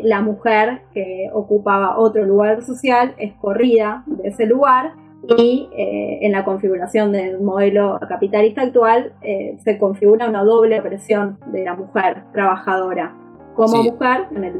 la 0.03 0.21
mujer 0.21 0.81
que 0.91 1.29
ocupaba 1.31 1.99
otro 1.99 2.25
lugar 2.25 2.63
social 2.63 3.13
es 3.19 3.31
corrida 3.35 4.03
de 4.07 4.29
ese 4.29 4.47
lugar 4.47 4.93
y 5.37 5.69
en 5.75 6.31
la 6.31 6.43
configuración 6.43 7.11
del 7.11 7.39
modelo 7.39 7.99
capitalista 8.09 8.63
actual 8.63 9.13
se 9.63 9.77
configura 9.77 10.27
una 10.27 10.43
doble 10.43 10.81
presión 10.81 11.37
de 11.51 11.63
la 11.63 11.75
mujer 11.75 12.23
trabajadora 12.33 13.15
como 13.55 13.83
mujer 13.83 14.25
en 14.35 14.43
el 14.43 14.53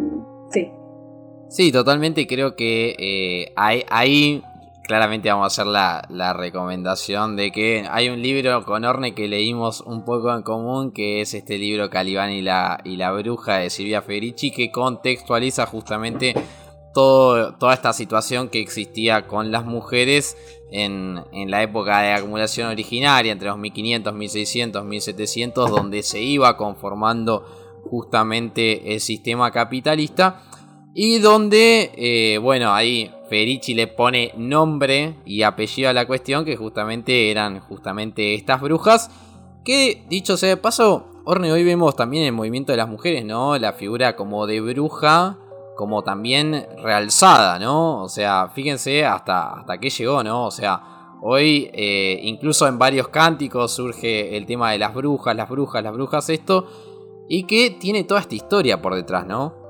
sí 1.51 1.71
totalmente. 1.71 2.25
Creo 2.25 2.55
que 2.55 2.95
eh, 2.97 3.53
ahí, 3.55 4.41
claramente 4.83 5.29
vamos 5.29 5.43
a 5.43 5.47
hacer 5.47 5.67
la, 5.67 6.33
recomendación 6.33 7.35
de 7.35 7.51
que 7.51 7.85
hay 7.89 8.09
un 8.09 8.21
libro 8.21 8.65
con 8.65 8.85
Orne 8.85 9.13
que 9.13 9.27
leímos 9.27 9.81
un 9.81 10.03
poco 10.03 10.33
en 10.33 10.41
común, 10.41 10.91
que 10.91 11.21
es 11.21 11.33
este 11.33 11.57
libro 11.57 11.89
Calibán 11.89 12.31
y 12.31 12.41
la, 12.41 12.81
y 12.83 12.95
la 12.95 13.11
bruja 13.11 13.57
de 13.57 13.69
Silvia 13.69 14.01
Federici, 14.01 14.51
que 14.51 14.71
contextualiza 14.71 15.65
justamente 15.65 16.33
todo, 16.93 17.53
toda 17.55 17.73
esta 17.73 17.93
situación 17.93 18.49
que 18.49 18.59
existía 18.59 19.27
con 19.27 19.51
las 19.51 19.65
mujeres 19.65 20.37
en, 20.71 21.21
en, 21.31 21.51
la 21.51 21.63
época 21.63 22.01
de 22.01 22.13
acumulación 22.13 22.69
originaria, 22.69 23.31
entre 23.31 23.49
los 23.49 23.57
1500, 23.57 24.13
1600, 24.13 24.85
1700, 24.85 25.69
donde 25.69 26.03
se 26.03 26.21
iba 26.21 26.55
conformando 26.55 27.45
justamente 27.89 28.93
el 28.93 29.01
sistema 29.01 29.51
capitalista 29.51 30.43
y 30.93 31.19
donde, 31.19 31.91
eh, 31.95 32.38
bueno, 32.38 32.73
ahí 32.73 33.12
Ferici 33.30 33.73
le 33.73 33.88
pone 33.88 34.34
nombre 34.36 35.15
y 35.25 35.43
apellido 35.43 35.89
a 35.89 35.93
la 35.93 36.06
cuestión, 36.06 36.43
que 36.43 36.58
justamente 36.58 37.32
eran 37.32 37.62
justamente 37.62 38.34
estas 38.34 38.60
brujas. 38.62 39.10
Que, 39.63 40.06
dicho 40.10 40.36
sea 40.36 40.49
de 40.49 40.58
paso, 40.58 41.06
Orne, 41.23 41.51
hoy 41.51 41.63
vemos 41.63 41.95
también 41.95 42.25
el 42.25 42.34
movimiento 42.34 42.73
de 42.73 42.77
las 42.77 42.89
mujeres, 42.89 43.23
¿no? 43.23 43.58
La 43.58 43.73
figura 43.73 44.15
como 44.15 44.47
de 44.47 44.60
bruja, 44.60 45.38
como 45.77 46.04
también 46.04 46.67
realzada, 46.84 47.58
¿no? 47.58 48.04
O 48.04 48.10
sea, 48.10 48.49
fíjense 48.54 49.06
hasta, 49.06 49.54
hasta 49.54 49.77
qué 49.80 49.89
llegó, 49.89 50.23
¿no? 50.23 50.47
O 50.47 50.51
sea, 50.51 50.82
hoy 51.21 51.69
eh, 51.73 52.19
incluso 52.23 52.67
en 52.67 52.77
varios 52.77 53.08
cánticos 53.08 53.71
surge 53.71 54.36
el 54.36 54.45
tema 54.45 54.71
de 54.71 54.80
las 54.80 54.93
brujas, 54.93 55.36
las 55.36 55.47
brujas, 55.47 55.84
las 55.84 55.93
brujas, 55.93 56.30
esto. 56.30 56.67
Y 57.30 57.43
que 57.43 57.69
tiene 57.69 58.04
toda 58.04 58.19
esta 58.19 58.36
historia 58.36 58.82
por 58.82 58.95
detrás, 58.95 59.25
¿no? 59.25 59.61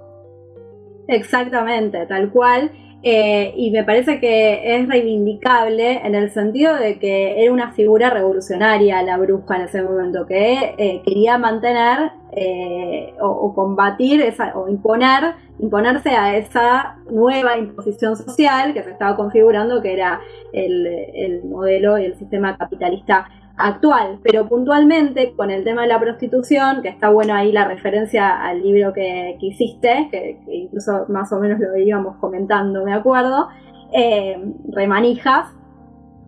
Exactamente, 1.12 2.06
tal 2.06 2.32
cual. 2.32 2.72
Eh, 3.04 3.54
y 3.58 3.72
me 3.72 3.84
parece 3.84 4.20
que 4.20 4.76
es 4.76 4.88
reivindicable 4.88 6.06
en 6.06 6.14
el 6.16 6.30
sentido 6.30 6.76
de 6.76 7.00
que 7.00 7.44
era 7.44 7.52
una 7.52 7.72
figura 7.72 8.12
revolucionaria 8.12 9.02
la 9.02 9.18
bruja 9.18 9.56
en 9.58 9.62
ese 9.64 9.82
momento, 9.82 10.26
que 10.26 10.76
eh, 10.78 11.02
quería 11.04 11.38
mantener 11.38 12.12
eh, 12.32 13.14
o, 13.20 13.54
combatir 13.54 14.22
esa, 14.22 14.56
o 14.56 14.70
imponer, 14.70 15.34
imponerse 15.60 16.12
a 16.12 16.38
esa 16.38 16.96
nueva 17.10 17.58
imposición 17.58 18.16
social 18.16 18.74
que 18.74 18.84
se 18.84 18.92
estaba 18.92 19.18
configurando, 19.18 19.82
que 19.82 19.94
era 19.94 20.22
el, 20.54 20.86
el 20.88 21.44
modelo 21.44 21.98
y 21.98 22.06
el 22.06 22.16
sistema 22.16 22.56
capitalista 22.56 23.28
actual, 23.66 24.20
pero 24.24 24.48
puntualmente 24.48 25.34
con 25.36 25.52
el 25.52 25.64
tema 25.64 25.84
de 25.84 25.88
la 25.88 26.00
prostitución, 26.00 26.82
que 26.82 26.90
está 26.90 27.10
bueno 27.10 27.34
ahí 27.34 27.52
la 27.52 27.66
referencia 27.68 28.42
al 28.42 28.62
libro 28.62 28.94
que, 28.94 29.38
hiciste, 29.40 30.10
que, 30.12 30.40
incluso 30.52 31.06
más 31.10 31.32
o 31.32 31.40
menos 31.40 31.60
lo 31.60 31.76
íbamos 31.78 32.18
comentando, 32.18 32.84
me 32.84 32.94
acuerdo, 32.94 33.50
eh, 33.94 34.38
remanijas, 34.70 35.48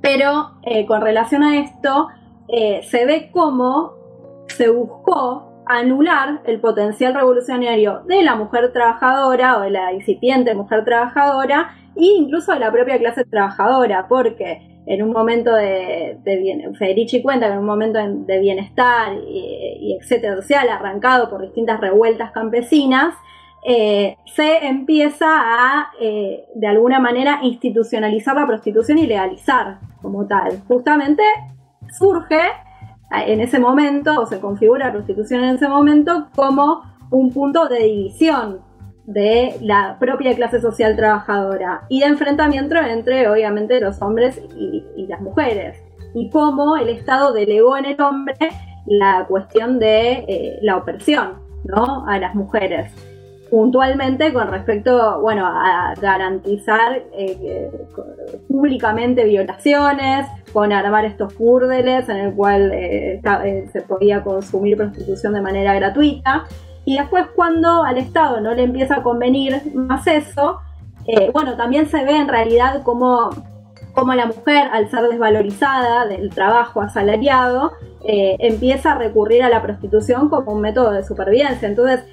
pero 0.02 0.52
eh, 0.64 0.86
con 0.86 1.02
relación 1.02 1.44
a 1.44 1.60
esto, 1.60 2.10
eh, 2.48 2.82
se 2.84 3.06
ve 3.06 3.30
cómo 3.32 3.94
se 4.48 4.70
buscó 4.70 5.64
anular 5.66 6.42
el 6.46 6.60
potencial 6.60 7.14
revolucionario 7.14 8.02
de 8.06 8.22
la 8.22 8.36
mujer 8.36 8.74
trabajadora 8.74 9.58
o 9.58 9.62
de 9.62 9.70
la 9.70 9.94
incipiente 9.94 10.54
mujer 10.54 10.84
trabajadora 10.84 11.72
e 11.96 12.06
incluso 12.06 12.54
de 12.54 12.60
la 12.60 12.72
propia 12.72 12.98
clase 12.98 13.24
trabajadora, 13.24 14.08
porque 14.10 14.73
en 14.86 15.02
un 15.02 15.12
momento 15.12 15.54
de, 15.54 16.18
de 16.24 17.22
cuenta 17.24 17.48
que 17.48 17.54
en 17.54 17.60
un 17.60 17.66
momento 17.66 18.00
de 18.00 18.40
bienestar 18.40 19.14
y, 19.28 19.98
etcétera 20.00 20.36
social, 20.36 20.68
arrancado 20.70 21.30
por 21.30 21.42
distintas 21.42 21.80
revueltas 21.80 22.32
campesinas, 22.32 23.16
eh, 23.66 24.18
se 24.26 24.66
empieza 24.66 25.28
a, 25.30 25.92
eh, 26.02 26.46
de 26.54 26.68
alguna 26.68 27.00
manera, 27.00 27.40
institucionalizar 27.44 28.36
la 28.36 28.46
prostitución 28.46 28.98
y 28.98 29.08
legalizar 29.08 29.80
como 30.02 30.28
tal. 30.28 30.62
Justamente 30.68 31.24
surge 31.98 32.42
en 33.26 33.40
ese 33.40 33.60
momento, 33.60 34.20
o 34.20 34.26
se 34.26 34.40
configura 34.40 34.88
la 34.88 34.94
prostitución 34.94 35.44
en 35.44 35.56
ese 35.56 35.70
momento, 35.70 36.28
como 36.36 36.82
un 37.12 37.32
punto 37.32 37.68
de 37.68 37.84
división 37.84 38.60
de 39.06 39.56
la 39.62 39.98
propia 40.00 40.36
clase 40.36 40.62
social 40.62 40.96
trabajadora 40.96 41.84
y 41.90 42.00
de 42.00 42.06
enfrentamiento 42.08 42.76
entre, 42.76 43.28
obviamente, 43.28 43.80
los 43.80 44.02
hombres 44.02 44.42
y, 44.56 45.06
las 45.08 45.22
mujeres. 45.22 45.78
Y 46.14 46.30
cómo 46.30 46.78
el 46.78 46.90
Estado 46.90 47.34
delegó 47.34 47.78
en 47.78 47.86
el 47.86 48.02
hombre 48.02 48.36
la 48.86 49.26
cuestión 49.28 49.80
de 49.80 50.26
eh, 50.28 50.60
la 50.62 50.78
opresión 50.78 51.40
¿no? 51.66 52.06
a 52.08 52.20
las 52.20 52.36
mujeres 52.36 52.92
puntualmente 53.54 54.34
con 54.34 54.48
respecto, 54.48 55.22
bueno, 55.22 55.46
a 55.46 55.94
garantizar 56.02 57.04
eh, 57.16 57.70
públicamente 58.48 59.26
violaciones, 59.26 60.26
con 60.52 60.74
armar 60.74 61.06
estos 61.06 61.38
búrdeles 61.38 62.10
en 62.10 62.18
el 62.18 62.34
cual 62.34 62.72
eh, 62.74 63.22
eh, 63.46 63.70
se 63.72 63.82
podía 63.82 64.24
consumir 64.24 64.76
prostitución 64.76 65.34
de 65.34 65.42
manera 65.42 65.76
gratuita. 65.76 66.46
Y 66.86 66.98
después 66.98 67.26
cuando 67.36 67.84
al 67.84 67.98
Estado 67.98 68.42
no 68.42 68.54
le 68.54 68.64
empieza 68.64 68.98
a 68.98 69.04
convenir 69.04 69.62
más 69.74 70.06
eso, 70.08 70.60
bueno, 71.34 71.56
también 71.56 71.88
se 71.88 72.04
ve 72.04 72.16
en 72.16 72.28
realidad 72.28 72.82
como, 72.84 73.30
la 74.16 74.26
mujer, 74.26 74.70
al 74.72 74.90
ser 74.90 75.04
desvalorizada 75.10 76.08
del 76.08 76.30
trabajo 76.30 76.82
asalariado, 76.82 77.72
empieza 78.06 78.94
a 78.94 78.96
recurrir 78.98 79.44
a 79.44 79.50
la 79.50 79.62
prostitución 79.62 80.30
como 80.30 80.54
un 80.54 80.62
método 80.62 80.92
de 80.92 81.04
supervivencia. 81.04 81.68
Entonces, 81.68 82.04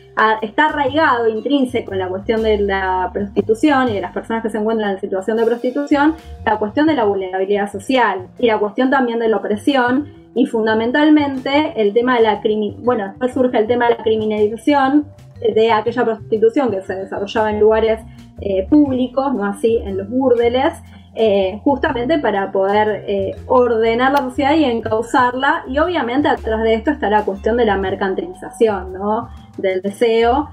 está 0.43 0.67
arraigado, 0.67 1.29
intrínseco 1.29 1.93
en 1.93 1.99
la 2.01 2.09
cuestión 2.09 2.43
de 2.43 2.59
la 2.59 3.11
prostitución 3.13 3.89
y 3.89 3.95
de 3.95 4.01
las 4.01 4.13
personas 4.13 4.43
que 4.43 4.51
se 4.51 4.59
encuentran 4.59 4.91
en 4.91 5.01
situación 5.01 5.37
de 5.37 5.45
prostitución, 5.45 6.15
la 6.45 6.59
cuestión 6.59 6.87
de 6.87 6.95
la 6.95 7.05
vulnerabilidad 7.05 7.71
social 7.71 8.29
y 8.39 8.47
la 8.47 8.59
cuestión 8.59 8.91
también 8.91 9.19
de 9.19 9.29
la 9.29 9.39
opresión 9.39 10.20
y 10.35 10.47
fundamentalmente 10.47 11.73
el 11.77 11.93
tema 11.93 12.17
de 12.17 12.23
la 12.23 12.41
bueno, 12.79 13.09
después 13.09 13.35
surge 13.35 13.59
el 13.59 13.67
tema 13.67 13.89
de 13.89 13.97
la 13.97 14.03
criminalización 14.03 15.07
de 15.41 15.73
aquella 15.73 16.05
prostitución 16.05 16.71
que 16.71 16.83
se 16.83 16.95
desarrollaba 16.95 17.51
en 17.51 17.61
lugares 17.61 18.01
eh, 18.41 18.67
públicos, 18.69 19.35
no 19.35 19.45
así 19.45 19.79
en 19.79 19.97
los 19.97 20.09
búrdeles, 20.09 20.75
eh, 21.15 21.61
justamente 21.65 22.19
para 22.19 22.53
poder 22.53 23.05
eh, 23.09 23.37
ordenar 23.47 24.13
la 24.13 24.19
sociedad 24.19 24.55
y 24.55 24.65
encauzarla. 24.65 25.65
Y 25.69 25.79
obviamente 25.79 26.29
atrás 26.29 26.63
de 26.63 26.75
esto 26.75 26.91
está 26.91 27.11
la 27.11 27.25
cuestión 27.25 27.57
de 27.57 27.65
la 27.65 27.77
mercantilización, 27.77 28.93
¿no? 28.93 29.29
del 29.57 29.83
deseo 29.83 30.51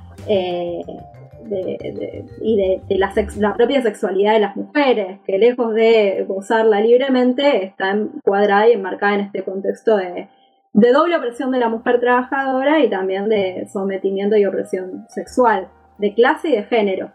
y 2.42 2.58
de, 2.58 2.98
la, 2.98 3.54
propia 3.56 3.82
sexualidad 3.82 4.34
de 4.34 4.40
las 4.40 4.56
mujeres, 4.56 5.20
que 5.26 5.38
lejos 5.38 5.74
de 5.74 6.26
gozarla 6.28 6.82
libremente, 6.82 7.66
está 7.66 7.92
encuadrada 7.92 8.70
y 8.70 8.74
enmarcada 8.74 9.16
en 9.16 9.22
este 9.22 9.44
contexto 9.44 9.98
de, 9.98 10.30
doble 10.74 11.18
opresión 11.18 11.52
de 11.52 11.60
la 11.60 11.70
mujer 11.70 12.00
trabajadora 12.00 12.84
y 12.84 12.90
también 12.90 13.30
de 13.30 13.68
sometimiento 13.72 14.38
y 14.38 14.46
opresión 14.46 15.06
sexual, 15.10 15.70
de 15.98 16.14
clase 16.14 16.50
y 16.50 16.52
de 16.52 16.64
género. 16.64 17.12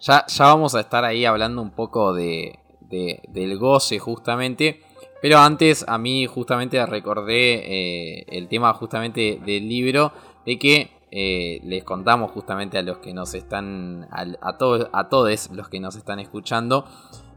Ya, 0.00 0.24
ya 0.26 0.44
vamos 0.44 0.74
a 0.74 0.80
estar 0.80 1.04
ahí 1.04 1.24
hablando 1.24 1.60
un 1.62 1.70
poco 1.70 2.14
de, 2.14 2.58
del 2.88 3.58
goce 3.58 3.98
justamente. 3.98 4.80
Pero 5.22 5.38
antes 5.38 5.84
a 5.86 5.98
mí 5.98 6.26
justamente 6.26 6.84
recordé 6.86 8.20
eh, 8.20 8.24
el 8.28 8.48
tema 8.48 8.72
justamente 8.72 9.38
del 9.44 9.68
libro 9.68 10.12
de 10.46 10.58
que 10.58 10.90
eh, 11.10 11.60
les 11.64 11.84
contamos 11.84 12.30
justamente 12.30 12.78
a 12.78 12.82
los 12.82 12.98
que 12.98 13.12
nos 13.12 13.34
están, 13.34 14.08
a, 14.10 14.58
todos, 14.58 14.88
a 14.92 15.08
todos 15.08 15.50
los 15.50 15.68
que 15.68 15.80
nos 15.80 15.96
están 15.96 16.20
escuchando, 16.20 16.84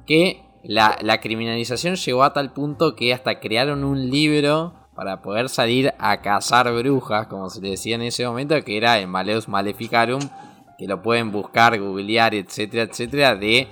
que 0.06 0.44
la, 0.64 1.20
criminalización 1.22 1.96
llegó 1.96 2.24
a 2.24 2.34
tal 2.34 2.54
punto 2.54 2.96
que 2.96 3.14
hasta 3.14 3.40
crearon 3.40 3.84
un 3.84 4.10
libro 4.10 4.74
para 4.96 5.22
poder 5.22 5.50
salir 5.50 5.94
a 5.98 6.22
cazar 6.22 6.72
brujas, 6.74 7.28
como 7.28 7.50
se 7.50 7.62
decía 7.62 7.96
en 7.96 8.04
ese 8.04 8.28
momento, 8.28 8.62
que 8.64 8.78
era 8.78 9.00
el 9.00 9.08
Maleus 9.08 9.48
Maleficarum, 9.48 10.22
que 10.78 10.88
lo 10.88 11.02
pueden 11.02 11.32
buscar, 11.32 11.80
googlear, 11.80 12.36
etcétera, 12.36 12.84
etcétera, 12.84 13.36
de 13.36 13.68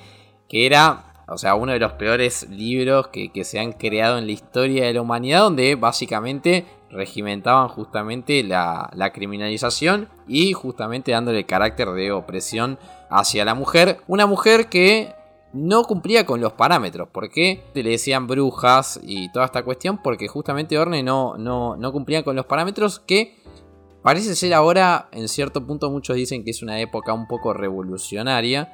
que 0.50 0.66
era 0.66 1.12
o 1.32 1.38
sea, 1.38 1.56
uno 1.56 1.72
de 1.72 1.80
los 1.80 1.94
peores 1.94 2.50
libros 2.50 3.08
que, 3.08 3.32
se 3.46 3.60
han 3.60 3.72
creado 3.72 4.18
en 4.18 4.26
la 4.26 4.34
historia 4.34 4.86
de 4.86 4.94
la 4.94 5.02
humanidad, 5.02 5.44
donde 5.44 5.76
básicamente 5.76 6.66
regimentaban 6.92 7.68
justamente 7.70 8.44
la, 8.44 8.90
criminalización 9.14 10.10
y 10.28 10.54
justamente 10.54 11.12
dándole 11.12 11.46
carácter 11.46 11.92
de 11.92 12.12
opresión 12.12 12.78
hacia 13.10 13.46
la 13.46 13.56
mujer. 13.56 14.02
Una 14.08 14.26
mujer 14.26 14.70
que 14.70 15.16
no 15.54 15.84
cumplía 15.84 16.26
con 16.26 16.40
los 16.42 16.54
parámetros. 16.54 17.10
¿Por 17.10 17.30
qué 17.30 17.64
le 17.74 17.90
decían 17.90 18.28
brujas 18.28 19.00
y 19.04 19.32
toda 19.32 19.46
esta 19.46 19.64
cuestión? 19.64 20.02
Porque 20.02 20.28
justamente 20.28 20.78
Orne 20.78 21.04
no, 21.04 21.38
no, 21.38 21.76
no 21.76 21.92
cumplía 21.92 22.24
con 22.24 22.36
los 22.36 22.46
parámetros 22.46 23.00
que 23.00 23.38
parece 24.02 24.36
ser 24.36 24.54
ahora, 24.54 25.10
en 25.12 25.28
cierto 25.28 25.66
punto 25.66 25.90
muchos 25.92 26.16
dicen 26.16 26.44
que 26.44 26.52
es 26.52 26.62
una 26.62 26.80
época 26.80 27.14
un 27.14 27.28
poco 27.28 27.54
revolucionaria 27.54 28.74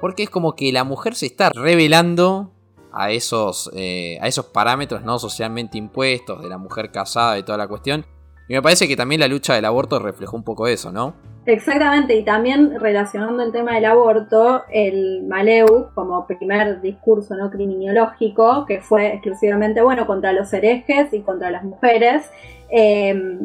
porque 0.00 0.22
es 0.22 0.30
como 0.30 0.56
que 0.56 0.72
la 0.72 0.84
mujer 0.84 1.14
se 1.14 1.26
está 1.26 1.50
revelando 1.50 2.52
a 2.92 3.10
esos, 3.10 3.70
eh, 3.74 4.18
a 4.20 4.28
esos 4.28 4.46
parámetros 4.46 5.02
no 5.02 5.18
socialmente 5.18 5.78
impuestos 5.78 6.42
de 6.42 6.48
la 6.48 6.58
mujer 6.58 6.90
casada 6.90 7.38
y 7.38 7.42
toda 7.42 7.58
la 7.58 7.68
cuestión. 7.68 8.04
Y 8.48 8.54
me 8.54 8.62
parece 8.62 8.88
que 8.88 8.96
también 8.96 9.20
la 9.20 9.28
lucha 9.28 9.54
del 9.54 9.64
aborto 9.64 9.98
reflejó 10.00 10.36
un 10.36 10.42
poco 10.42 10.66
eso, 10.66 10.90
¿no? 10.90 11.14
Exactamente, 11.46 12.16
y 12.16 12.22
también 12.22 12.78
relacionando 12.78 13.42
el 13.42 13.50
tema 13.50 13.74
del 13.74 13.86
aborto, 13.86 14.62
el 14.70 15.22
Maleu 15.26 15.88
como 15.94 16.26
primer 16.26 16.80
discurso 16.82 17.34
no 17.34 17.50
criminológico, 17.50 18.66
que 18.66 18.80
fue 18.80 19.14
exclusivamente 19.14 19.80
bueno 19.82 20.06
contra 20.06 20.32
los 20.32 20.52
herejes 20.52 21.12
y 21.14 21.22
contra 21.22 21.50
las 21.50 21.64
mujeres, 21.64 22.30
eh, 22.70 23.38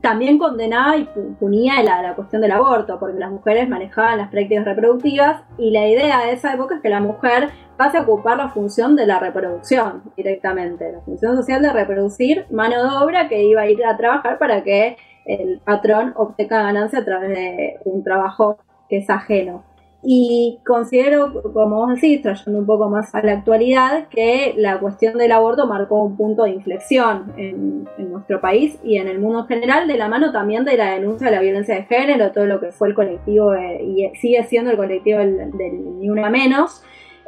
también 0.00 0.38
condenaba 0.38 0.96
y 0.96 1.08
punía 1.38 1.82
la, 1.82 2.02
la, 2.02 2.14
cuestión 2.14 2.42
del 2.42 2.50
aborto, 2.50 2.98
porque 2.98 3.18
las 3.18 3.30
mujeres 3.30 3.68
manejaban 3.68 4.18
las 4.18 4.30
prácticas 4.30 4.64
reproductivas 4.64 5.42
y 5.58 5.70
la 5.70 5.86
idea 5.86 6.26
de 6.26 6.32
esa 6.32 6.54
época 6.54 6.76
es 6.76 6.82
que 6.82 6.88
la 6.88 7.00
mujer 7.00 7.50
pase 7.76 7.98
a 7.98 8.02
ocupar 8.02 8.36
la 8.36 8.48
función 8.50 8.96
de 8.96 9.06
la 9.06 9.18
reproducción 9.18 10.02
directamente, 10.16 10.92
la 10.92 11.00
función 11.00 11.36
social 11.36 11.62
de 11.62 11.72
reproducir 11.72 12.46
mano 12.50 12.82
de 12.82 13.04
obra 13.04 13.28
que 13.28 13.42
iba 13.42 13.62
a 13.62 13.68
ir 13.68 13.84
a 13.84 13.96
trabajar 13.96 14.38
para 14.38 14.62
que 14.62 14.96
el 15.24 15.60
patrón 15.60 16.12
obtenga 16.16 16.62
ganancia 16.62 17.00
a 17.00 17.04
través 17.04 17.30
de 17.30 17.78
un 17.84 18.02
trabajo 18.02 18.58
que 18.88 18.98
es 18.98 19.10
ajeno. 19.10 19.64
Y 20.04 20.58
considero, 20.66 21.32
como 21.52 21.76
vos 21.76 21.94
decís, 21.94 22.22
trayendo 22.22 22.58
un 22.58 22.66
poco 22.66 22.88
más 22.88 23.14
a 23.14 23.22
la 23.22 23.34
actualidad, 23.34 24.08
que 24.08 24.52
la 24.56 24.80
cuestión 24.80 25.16
del 25.16 25.30
aborto 25.30 25.68
marcó 25.68 26.02
un 26.02 26.16
punto 26.16 26.42
de 26.42 26.50
inflexión 26.50 27.32
en, 27.36 27.88
nuestro 27.98 28.40
país 28.40 28.78
y 28.82 28.96
en 28.96 29.06
el 29.06 29.20
mundo 29.20 29.40
en 29.40 29.46
general, 29.46 29.86
de 29.86 29.96
la 29.96 30.08
mano 30.08 30.32
también 30.32 30.64
de 30.64 30.76
la 30.76 30.90
denuncia 30.90 31.28
de 31.28 31.36
la 31.36 31.40
violencia 31.40 31.76
de 31.76 31.84
género, 31.84 32.32
todo 32.32 32.46
lo 32.46 32.60
que 32.60 32.72
fue 32.72 32.88
el 32.88 32.94
colectivo, 32.94 33.54
y 33.54 34.10
sigue 34.20 34.42
siendo 34.44 34.72
el 34.72 34.76
colectivo 34.76 35.20
del, 35.20 35.98
Ni 36.00 36.10
Una 36.10 36.28
Menos, 36.30 36.82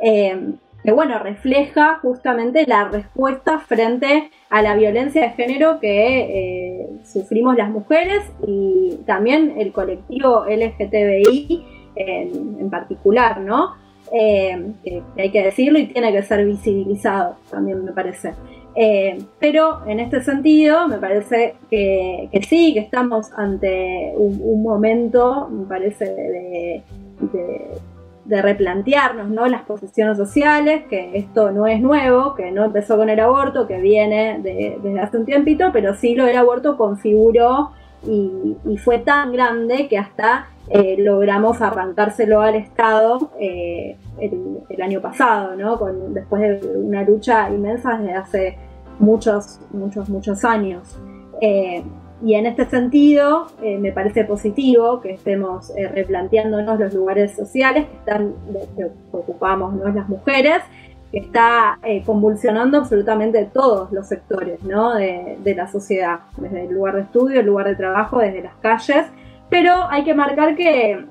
eh, 0.04 0.54
que 0.84 0.92
bueno, 0.92 1.18
refleja 1.18 1.98
justamente 2.02 2.66
la 2.66 2.88
respuesta 2.88 3.58
frente 3.58 4.30
a 4.50 4.60
la 4.60 4.76
violencia 4.76 5.22
de 5.22 5.30
género 5.30 5.80
que 5.80 6.18
eh, 6.20 6.88
sufrimos 7.04 7.56
las 7.56 7.70
mujeres 7.70 8.22
y 8.46 8.98
también 9.06 9.54
el 9.58 9.72
colectivo 9.72 10.44
LGTBI 10.44 11.64
en, 11.96 12.68
particular, 12.70 13.40
¿no? 13.40 13.76
Eh, 14.12 14.72
que 14.84 15.02
hay 15.16 15.30
que 15.30 15.42
decirlo 15.42 15.78
y 15.78 15.86
tiene 15.86 16.12
que 16.12 16.22
ser 16.22 16.44
visibilizado 16.44 17.36
también 17.50 17.82
me 17.82 17.92
parece. 17.92 18.34
Eh, 18.76 19.18
pero 19.38 19.86
en 19.86 20.00
este 20.00 20.22
sentido 20.22 20.86
me 20.88 20.98
parece 20.98 21.54
que, 21.70 22.28
sí, 22.46 22.74
que 22.74 22.80
estamos 22.80 23.32
ante 23.36 24.12
un, 24.16 24.62
momento, 24.62 25.48
me 25.48 25.64
parece, 25.64 26.04
de, 26.04 26.82
replantearnos 28.26 29.28
¿no? 29.28 29.46
las 29.46 29.62
posiciones 29.62 30.16
sociales, 30.16 30.84
que 30.88 31.16
esto 31.18 31.50
no 31.52 31.66
es 31.66 31.80
nuevo, 31.80 32.34
que 32.34 32.50
no 32.50 32.64
empezó 32.64 32.96
con 32.96 33.10
el 33.10 33.20
aborto, 33.20 33.66
que 33.66 33.78
viene 33.80 34.40
desde 34.42 35.00
hace 35.00 35.18
un 35.18 35.24
tiempito, 35.24 35.70
pero 35.72 35.94
sí 35.94 36.14
lo 36.14 36.24
del 36.24 36.36
aborto 36.36 36.76
configuró 36.76 37.72
y, 38.06 38.56
fue 38.78 38.98
tan 38.98 39.32
grande 39.32 39.88
que 39.88 39.96
hasta 39.96 40.48
eh, 40.68 40.96
logramos 40.98 41.62
arrancárselo 41.62 42.40
al 42.40 42.54
Estado 42.56 43.30
eh, 43.40 43.96
el, 44.20 44.82
año 44.82 45.00
pasado, 45.00 45.56
¿no? 45.56 45.78
después 46.10 46.42
de 46.42 46.76
una 46.76 47.02
lucha 47.02 47.48
inmensa 47.48 47.96
desde 47.96 48.14
hace 48.14 48.58
muchos, 48.98 49.60
muchos, 49.72 50.08
muchos 50.08 50.44
años. 50.44 50.98
Y 52.22 52.34
en 52.34 52.46
este 52.46 52.64
sentido, 52.66 53.48
eh, 53.62 53.76
me 53.76 53.92
parece 53.92 54.24
positivo 54.24 55.00
que 55.00 55.12
estemos 55.12 55.70
eh, 55.76 55.88
replanteándonos 55.88 56.78
los 56.78 56.94
lugares 56.94 57.34
sociales 57.34 57.86
que, 57.86 57.96
están, 57.96 58.34
que 58.76 58.86
ocupamos 59.12 59.74
¿no? 59.74 59.88
las 59.88 60.08
mujeres, 60.08 60.62
que 61.10 61.18
está 61.18 61.78
eh, 61.82 62.02
convulsionando 62.04 62.78
absolutamente 62.78 63.44
todos 63.52 63.92
los 63.92 64.08
sectores 64.08 64.62
¿no? 64.62 64.94
de, 64.94 65.36
de, 65.42 65.54
la 65.54 65.68
sociedad, 65.68 66.20
desde 66.38 66.66
el 66.66 66.74
lugar 66.74 66.94
de 66.94 67.02
estudio, 67.02 67.40
el 67.40 67.46
lugar 67.46 67.68
de 67.68 67.76
trabajo, 67.76 68.20
desde 68.20 68.42
las 68.42 68.54
calles. 68.56 69.06
Pero 69.50 69.72
hay 69.90 70.04
que 70.04 70.14
marcar 70.14 70.56
que 70.56 71.04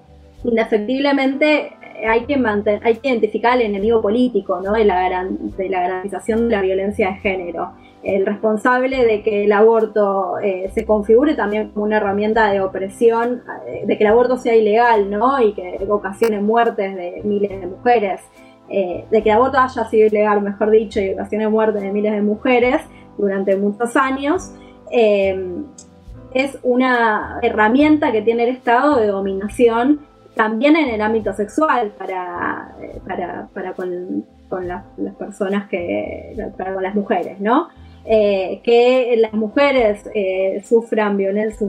indefectiblemente 0.44 1.74
hay 2.08 2.26
que, 2.26 2.36
hay 2.84 2.96
que 2.96 3.10
identificar 3.10 3.56
el 3.56 3.68
enemigo 3.68 4.02
político 4.02 4.60
¿no? 4.62 4.74
de, 4.74 4.86
la 4.86 5.28
de 5.58 5.70
la 5.70 5.82
garantización 5.82 6.50
de 6.50 6.56
la 6.56 6.62
violencia 6.62 7.10
de 7.10 7.16
género 7.16 7.74
el 8.04 8.26
responsable 8.26 9.06
de 9.06 9.24
que 9.24 9.46
el 9.46 9.52
aborto 9.54 10.38
eh, 10.40 10.70
se 10.74 10.86
configure 10.86 11.36
también 11.36 11.70
como 11.70 11.86
una 11.86 11.98
herramienta 11.98 12.52
de 12.52 12.60
opresión, 12.60 13.44
eh, 13.66 13.84
de 13.86 13.98
que 13.98 14.04
el 14.04 14.10
aborto 14.10 14.38
sea 14.38 14.56
ilegal, 14.56 15.10
¿no? 15.10 15.42
Y 15.42 15.54
que 15.54 15.80
ocasione 15.90 16.42
muertes 16.42 16.96
de 16.96 17.22
miles 17.24 17.62
de 17.62 17.68
mujeres, 17.68 18.22
eh, 18.70 19.06
de 19.10 19.24
que 19.24 19.30
el 19.30 19.36
aborto 19.38 19.58
haya 19.58 19.86
sido 19.86 20.08
ilegal, 20.08 20.42
mejor 20.42 20.70
dicho, 20.70 21.00
y 21.00 21.14
ocasione 21.14 21.48
muertes 21.48 21.82
de 21.82 21.92
miles 21.92 22.12
de 22.12 22.22
mujeres 22.22 22.82
durante 23.18 23.56
muchos 23.56 23.96
años, 23.96 24.52
es 24.92 26.60
una 26.62 27.40
herramienta 27.42 28.12
que 28.12 28.22
tiene 28.22 28.44
el 28.44 28.50
Estado 28.50 28.98
de 28.98 29.08
dominación 29.08 30.02
también 30.36 30.76
en 30.76 30.90
el 30.90 31.02
ámbito 31.02 31.34
sexual 31.34 31.94
para, 31.98 32.76
para, 33.08 33.74
con, 33.74 34.68
las, 34.68 34.84
personas 35.18 35.68
que, 35.68 36.36
para 36.58 36.76
con 36.76 36.84
las 36.84 36.94
mujeres, 36.94 37.40
¿no? 37.40 37.70
Eh, 38.06 38.60
que 38.66 39.16
las 39.18 39.32
mujeres 39.32 40.10
eh, 40.14 40.62
sufran, 40.66 41.16
violencia, 41.16 41.66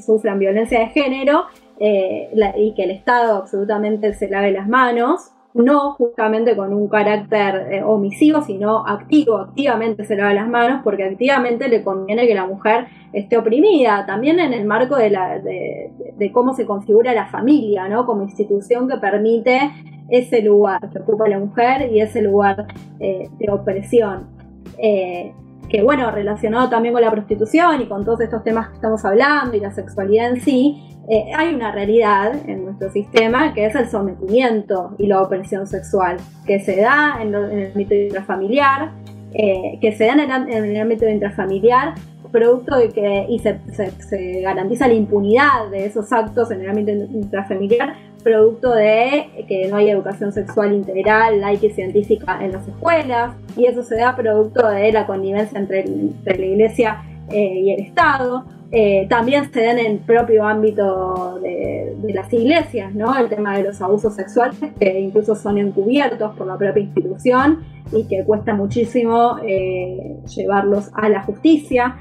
sufran 0.00 0.38
violencia 0.38 0.78
de 0.78 0.86
género 0.88 1.46
eh, 1.80 2.30
y 2.56 2.72
que 2.74 2.84
el 2.84 2.92
Estado 2.92 3.36
absolutamente 3.36 4.12
se 4.12 4.28
lave 4.28 4.52
las 4.52 4.68
manos, 4.68 5.32
no 5.52 5.94
justamente 5.94 6.54
con 6.54 6.72
un 6.72 6.88
carácter 6.88 7.82
omisivo, 7.84 8.42
sino 8.42 8.86
activo, 8.86 9.38
activamente 9.38 10.04
se 10.04 10.14
lave 10.14 10.34
las 10.34 10.48
manos, 10.48 10.82
porque 10.84 11.02
activamente 11.02 11.68
le 11.68 11.82
conviene 11.82 12.28
que 12.28 12.36
la 12.36 12.46
mujer 12.46 12.86
esté 13.12 13.36
oprimida, 13.36 14.06
también 14.06 14.38
en 14.38 14.52
el 14.52 14.64
marco 14.64 14.94
de, 14.94 15.10
la, 15.10 15.40
de, 15.40 16.30
cómo 16.32 16.54
se 16.54 16.64
configura 16.64 17.12
la 17.12 17.26
familia, 17.26 17.88
¿no? 17.88 18.06
como 18.06 18.22
institución 18.22 18.88
que 18.88 18.98
permite 18.98 19.72
ese 20.08 20.42
lugar 20.42 20.88
que 20.90 21.00
ocupa 21.00 21.28
la 21.28 21.40
mujer 21.40 21.90
y 21.90 22.00
ese 22.00 22.22
lugar 22.22 22.68
de 23.00 23.50
opresión. 23.50 24.39
Eh, 24.78 25.32
que 25.68 25.82
bueno, 25.82 26.10
relacionado 26.10 26.68
también 26.68 26.92
con 26.92 27.02
la 27.02 27.10
prostitución 27.10 27.80
y 27.80 27.86
con 27.86 28.04
todos 28.04 28.20
estos 28.20 28.42
temas 28.42 28.68
que 28.68 28.74
estamos 28.74 29.04
hablando 29.04 29.56
y 29.56 29.60
la 29.60 29.70
sexualidad 29.70 30.30
en 30.30 30.40
sí, 30.40 30.90
eh, 31.08 31.30
hay 31.34 31.54
una 31.54 31.72
realidad 31.72 32.32
en 32.48 32.64
nuestro 32.64 32.90
sistema 32.90 33.54
que 33.54 33.66
es 33.66 33.74
el 33.74 33.88
sometimiento 33.88 34.94
y 34.98 35.06
la 35.06 35.22
opresión 35.22 35.66
sexual, 35.66 36.18
que 36.46 36.60
se 36.60 36.76
da 36.80 37.18
en, 37.20 37.34
el 37.34 37.72
ámbito 37.72 37.94
intrafamiliar, 37.94 38.90
eh, 39.32 39.78
que 39.80 39.92
se 39.92 40.06
da 40.06 40.12
en 40.14 40.20
el, 40.64 40.80
ámbito 40.80 41.08
intrafamiliar 41.08 41.94
producto 42.30 42.76
de 42.76 42.90
que 42.90 43.26
y 43.28 43.38
se, 43.40 43.58
se, 43.72 44.40
garantiza 44.40 44.86
la 44.86 44.94
impunidad 44.94 45.68
de 45.70 45.86
esos 45.86 46.12
actos 46.12 46.50
en 46.50 46.60
el 46.62 46.70
ámbito 46.70 46.92
intrafamiliar 46.92 47.94
producto 48.22 48.74
de 48.74 49.44
que 49.48 49.68
no 49.68 49.76
hay 49.76 49.90
educación 49.90 50.32
sexual 50.32 50.72
integral, 50.74 51.40
laica 51.40 51.66
y 51.66 51.70
científica 51.70 52.38
en 52.42 52.52
las 52.52 52.66
escuelas, 52.66 53.34
y 53.56 53.66
eso 53.66 53.82
se 53.82 53.96
da 53.96 54.16
producto 54.16 54.68
de 54.68 54.92
la 54.92 55.06
connivencia 55.06 55.58
entre, 55.58 55.84
la 55.86 56.46
Iglesia 56.46 57.02
eh, 57.30 57.60
y 57.60 57.72
el 57.72 57.80
Estado. 57.80 58.44
Eh, 58.72 59.06
también 59.08 59.52
se 59.52 59.64
da 59.64 59.72
en 59.72 59.78
el 59.78 59.98
propio 59.98 60.46
ámbito 60.46 61.40
de, 61.42 61.96
las 62.14 62.32
iglesias, 62.32 62.94
¿no? 62.94 63.16
El 63.16 63.28
tema 63.28 63.56
de 63.56 63.64
los 63.64 63.80
abusos 63.80 64.14
sexuales, 64.14 64.58
que 64.78 65.00
incluso 65.00 65.34
son 65.34 65.58
encubiertos 65.58 66.36
por 66.36 66.46
la 66.46 66.56
propia 66.56 66.82
institución 66.82 67.60
y 67.92 68.06
que 68.06 68.24
cuesta 68.24 68.54
muchísimo 68.54 69.38
eh, 69.44 70.16
llevarlos 70.26 70.90
a 70.94 71.08
la 71.08 71.22
justicia 71.22 71.96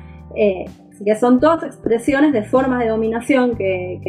que 1.03 1.15
son 1.15 1.39
todas 1.39 1.63
expresiones 1.63 2.33
de 2.33 2.43
formas 2.43 2.79
de 2.79 2.89
dominación 2.89 3.55
que, 3.55 4.01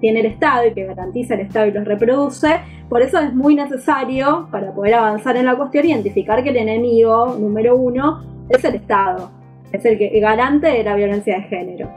tiene 0.00 0.20
el 0.20 0.26
Estado 0.26 0.68
y 0.68 0.74
que 0.74 0.84
garantiza 0.86 1.34
el 1.34 1.40
Estado 1.40 1.66
y 1.66 1.72
los 1.72 1.84
reproduce. 1.84 2.60
Por 2.88 3.02
eso 3.02 3.18
es 3.18 3.34
muy 3.34 3.54
necesario, 3.54 4.48
para 4.50 4.72
poder 4.72 4.94
avanzar 4.94 5.36
en 5.36 5.46
la 5.46 5.56
cuestión, 5.56 5.86
identificar 5.86 6.42
que 6.42 6.50
el 6.50 6.56
enemigo 6.56 7.36
número 7.38 7.76
uno 7.76 8.22
es 8.48 8.64
el 8.64 8.76
Estado, 8.76 9.30
es 9.72 9.84
el, 9.84 9.98
que, 9.98 10.18
garante 10.20 10.68
de 10.68 10.84
la 10.84 10.94
violencia 10.94 11.36
de 11.36 11.42
género. 11.42 11.90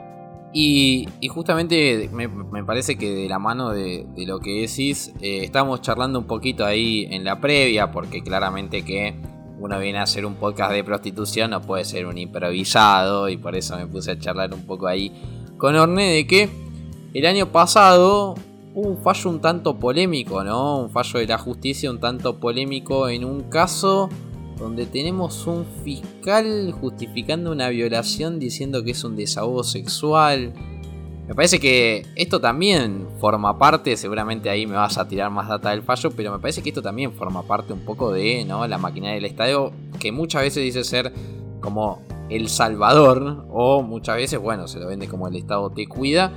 Y, 0.54 1.08
justamente 1.30 2.10
me, 2.12 2.28
parece 2.64 2.96
que 2.96 3.10
de 3.14 3.28
la 3.28 3.38
mano 3.38 3.70
de, 3.70 4.04
lo 4.26 4.40
que 4.40 4.60
decís, 4.62 5.14
eh, 5.22 5.44
estamos 5.44 5.80
charlando 5.80 6.18
un 6.18 6.26
poquito 6.26 6.66
ahí 6.66 7.08
en 7.10 7.24
la 7.24 7.40
previa, 7.40 7.90
porque 7.90 8.22
claramente 8.22 8.82
que 8.82 9.14
uno 9.58 9.78
viene 9.78 9.98
a 9.98 10.02
hacer 10.02 10.26
un 10.26 10.34
podcast 10.34 10.72
de 10.72 10.84
prostitución, 10.84 11.50
no 11.50 11.62
puede 11.62 11.84
ser 11.84 12.06
un 12.06 12.18
improvisado 12.18 13.28
y 13.28 13.36
por 13.36 13.54
eso 13.54 13.76
me 13.76 13.86
puse 13.86 14.12
a 14.12 14.18
charlar 14.18 14.52
un 14.54 14.66
poco 14.66 14.86
ahí 14.86 15.12
con 15.56 15.76
Orne 15.76 16.12
de 16.12 16.26
que 16.26 16.48
el 17.14 17.26
año 17.26 17.52
pasado 17.52 18.34
hubo 18.74 18.88
un 18.88 19.02
fallo 19.02 19.30
un 19.30 19.40
tanto 19.40 19.78
polémico, 19.78 20.42
¿no? 20.42 20.80
Un 20.80 20.90
fallo 20.90 21.20
de 21.20 21.26
la 21.26 21.38
justicia 21.38 21.90
un 21.90 22.00
tanto 22.00 22.40
polémico 22.40 23.08
en 23.08 23.24
un 23.24 23.42
caso 23.44 24.08
donde 24.58 24.86
tenemos 24.86 25.46
un 25.46 25.64
fiscal 25.84 26.72
justificando 26.72 27.50
una 27.50 27.68
violación 27.68 28.38
diciendo 28.38 28.84
que 28.84 28.92
es 28.92 29.04
un 29.04 29.16
desahogo 29.16 29.64
sexual. 29.64 30.52
Me 31.26 31.34
parece 31.34 31.60
que 31.60 32.04
esto 32.16 32.40
también 32.40 33.06
forma 33.18 33.56
parte, 33.58 33.96
seguramente 33.96 34.50
ahí 34.50 34.66
me 34.66 34.74
vas 34.74 34.98
a 34.98 35.06
tirar 35.06 35.30
más 35.30 35.48
data 35.48 35.70
del 35.70 35.82
fallo, 35.82 36.10
pero 36.10 36.32
me 36.32 36.38
parece 36.38 36.62
que 36.62 36.70
esto 36.70 36.82
también 36.82 37.12
forma 37.12 37.42
parte 37.42 37.72
un 37.72 37.84
poco 37.84 38.12
de 38.12 38.44
¿no? 38.44 38.66
la 38.66 38.76
maquinaria 38.76 39.14
del 39.14 39.26
estadio, 39.26 39.72
que 40.00 40.10
muchas 40.10 40.42
veces 40.42 40.62
dice 40.64 40.82
ser 40.82 41.12
como 41.60 42.00
el 42.28 42.48
salvador, 42.48 43.46
o 43.50 43.82
muchas 43.82 44.16
veces, 44.16 44.40
bueno, 44.40 44.66
se 44.66 44.80
lo 44.80 44.88
vende 44.88 45.06
como 45.06 45.28
el 45.28 45.36
Estado 45.36 45.70
te 45.70 45.86
cuida, 45.86 46.32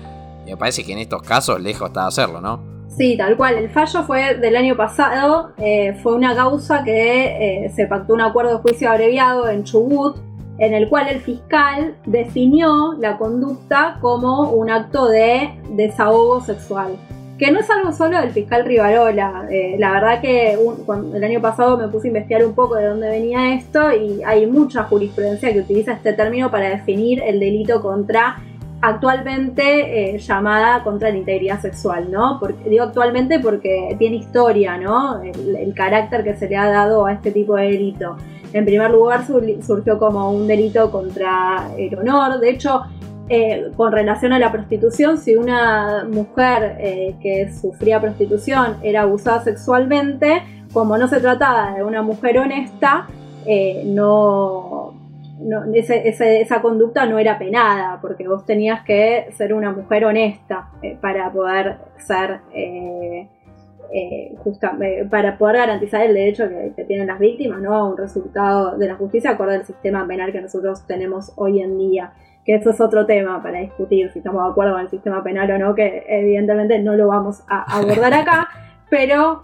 y 0.45 0.51
me 0.51 0.57
parece 0.57 0.83
que 0.83 0.93
en 0.93 0.99
estos 0.99 1.21
casos 1.23 1.59
lejos 1.59 1.87
está 1.87 2.01
de 2.01 2.07
hacerlo, 2.07 2.41
¿no? 2.41 2.75
Sí, 2.95 3.17
tal 3.17 3.35
cual. 3.35 3.55
El 3.55 3.69
fallo 3.69 4.03
fue 4.03 4.35
del 4.35 4.55
año 4.55 4.77
pasado, 4.77 5.51
eh, 5.57 5.97
fue 6.01 6.15
una 6.15 6.35
causa 6.35 6.83
que 6.83 7.65
eh, 7.65 7.69
se 7.75 7.87
pactó 7.87 8.13
un 8.13 8.21
acuerdo 8.21 8.51
de 8.51 8.57
juicio 8.59 8.89
abreviado 8.89 9.49
en 9.49 9.63
Chubut, 9.63 10.17
en 10.57 10.73
el 10.73 10.89
cual 10.89 11.07
el 11.09 11.19
fiscal 11.19 11.95
definió 12.05 12.93
la 12.99 13.17
conducta 13.17 13.97
como 14.01 14.51
un 14.51 14.69
acto 14.69 15.07
de 15.07 15.51
desahogo 15.71 16.41
sexual. 16.41 16.95
Que 17.37 17.51
no 17.51 17.59
es 17.59 17.69
algo 17.69 17.91
solo 17.91 18.17
del 18.21 18.31
fiscal 18.31 18.63
Rivarola. 18.63 19.47
Eh, 19.51 19.75
la 19.77 19.91
verdad 19.91 20.21
que 20.21 20.53
el 20.53 21.23
año 21.23 21.41
pasado 21.41 21.77
me 21.77 21.89
puse 21.89 22.07
a 22.07 22.09
investigar 22.09 22.45
un 22.45 22.53
poco 22.53 22.75
de 22.75 22.87
dónde 22.87 23.09
venía 23.09 23.53
esto 23.53 23.93
y 23.93 24.23
hay 24.23 24.47
mucha 24.47 24.83
jurisprudencia 24.83 25.51
que 25.51 25.59
utiliza 25.59 25.93
este 25.93 26.13
término 26.13 26.49
para 26.49 26.69
definir 26.69 27.21
el 27.21 27.41
delito 27.41 27.81
contra 27.81 28.37
actualmente 28.81 30.15
eh, 30.15 30.17
llamada 30.17 30.83
contra 30.83 31.09
la 31.09 31.17
integridad 31.17 31.59
sexual, 31.61 32.11
¿no? 32.11 32.37
Porque, 32.39 32.69
digo 32.69 32.83
actualmente 32.83 33.39
porque 33.39 33.95
tiene 33.97 34.17
historia, 34.17 34.77
¿no? 34.77 35.21
el, 35.21 35.73
carácter 35.73 36.23
que 36.23 36.35
se 36.35 36.47
le 36.47 36.55
ha 36.55 36.69
dado 36.69 37.05
a 37.05 37.13
este 37.13 37.31
tipo 37.31 37.55
de 37.55 37.63
delito. 37.63 38.15
En 38.55 38.63
primer 38.63 38.89
lugar, 38.89 39.25
surgió 39.27 39.99
como 39.99 40.31
un 40.31 40.47
delito 40.47 40.89
contra 40.89 41.71
el 41.77 41.93
honor. 41.99 42.39
De 42.39 42.51
hecho, 42.51 42.83
eh, 43.27 43.69
con 43.75 43.91
relación 43.91 44.31
a 44.31 44.39
la 44.39 44.49
prostitución, 44.49 45.17
si 45.17 45.35
una 45.35 46.05
mujer 46.09 46.77
eh, 46.79 47.15
que 47.21 47.51
sufría 47.51 47.99
prostitución 47.99 48.77
era 48.81 49.01
abusada 49.01 49.43
sexualmente, 49.43 50.41
como 50.71 50.97
no 50.97 51.09
se 51.09 51.19
trataba 51.19 51.73
de 51.73 51.83
una 51.83 52.01
mujer 52.01 52.39
honesta, 52.39 53.07
eh, 53.45 53.83
no, 53.87 54.93
esa 55.73 56.61
conducta 56.61 57.05
no 57.07 57.19
era 57.19 57.37
penada, 57.37 57.99
porque 58.01 58.25
vos 58.25 58.45
tenías 58.45 58.85
que 58.85 59.27
ser 59.35 59.53
una 59.53 59.73
mujer 59.73 60.05
honesta 60.05 60.69
para 61.01 61.29
poder 61.29 61.75
ser 61.97 62.39
eh, 63.97 64.35
eh, 64.35 65.07
para 65.09 65.37
poder 65.37 65.55
garantizar 65.55 66.01
el 66.01 66.13
derecho 66.13 66.49
que, 66.49 66.83
tienen 66.83 67.07
las 67.07 67.17
víctimas 67.17 67.61
¿no? 67.61 67.73
a 67.73 67.87
un 67.87 67.95
resultado 67.95 68.77
de 68.77 68.89
la 68.89 68.95
justicia 68.95 69.31
acorde 69.31 69.55
al 69.55 69.65
sistema 69.65 70.05
penal 70.05 70.33
que 70.33 70.41
nosotros 70.41 70.85
tenemos 70.85 71.31
hoy 71.37 71.61
en 71.61 71.77
día. 71.77 72.11
Que 72.43 72.55
eso 72.55 72.71
es 72.71 72.81
otro 72.81 73.05
tema 73.05 73.41
para 73.41 73.59
discutir 73.59 74.11
si 74.11 74.19
estamos 74.19 74.43
de 74.43 74.51
acuerdo 74.51 74.73
con 74.73 74.81
el 74.81 74.89
sistema 74.89 75.23
penal 75.23 75.49
o 75.49 75.57
no, 75.57 75.73
que 75.73 76.03
evidentemente 76.09 76.77
no 76.79 76.95
lo 76.95 77.07
vamos 77.07 77.43
a 77.47 77.77
abordar 77.77 78.13
acá, 78.21 78.49
pero 78.89 79.43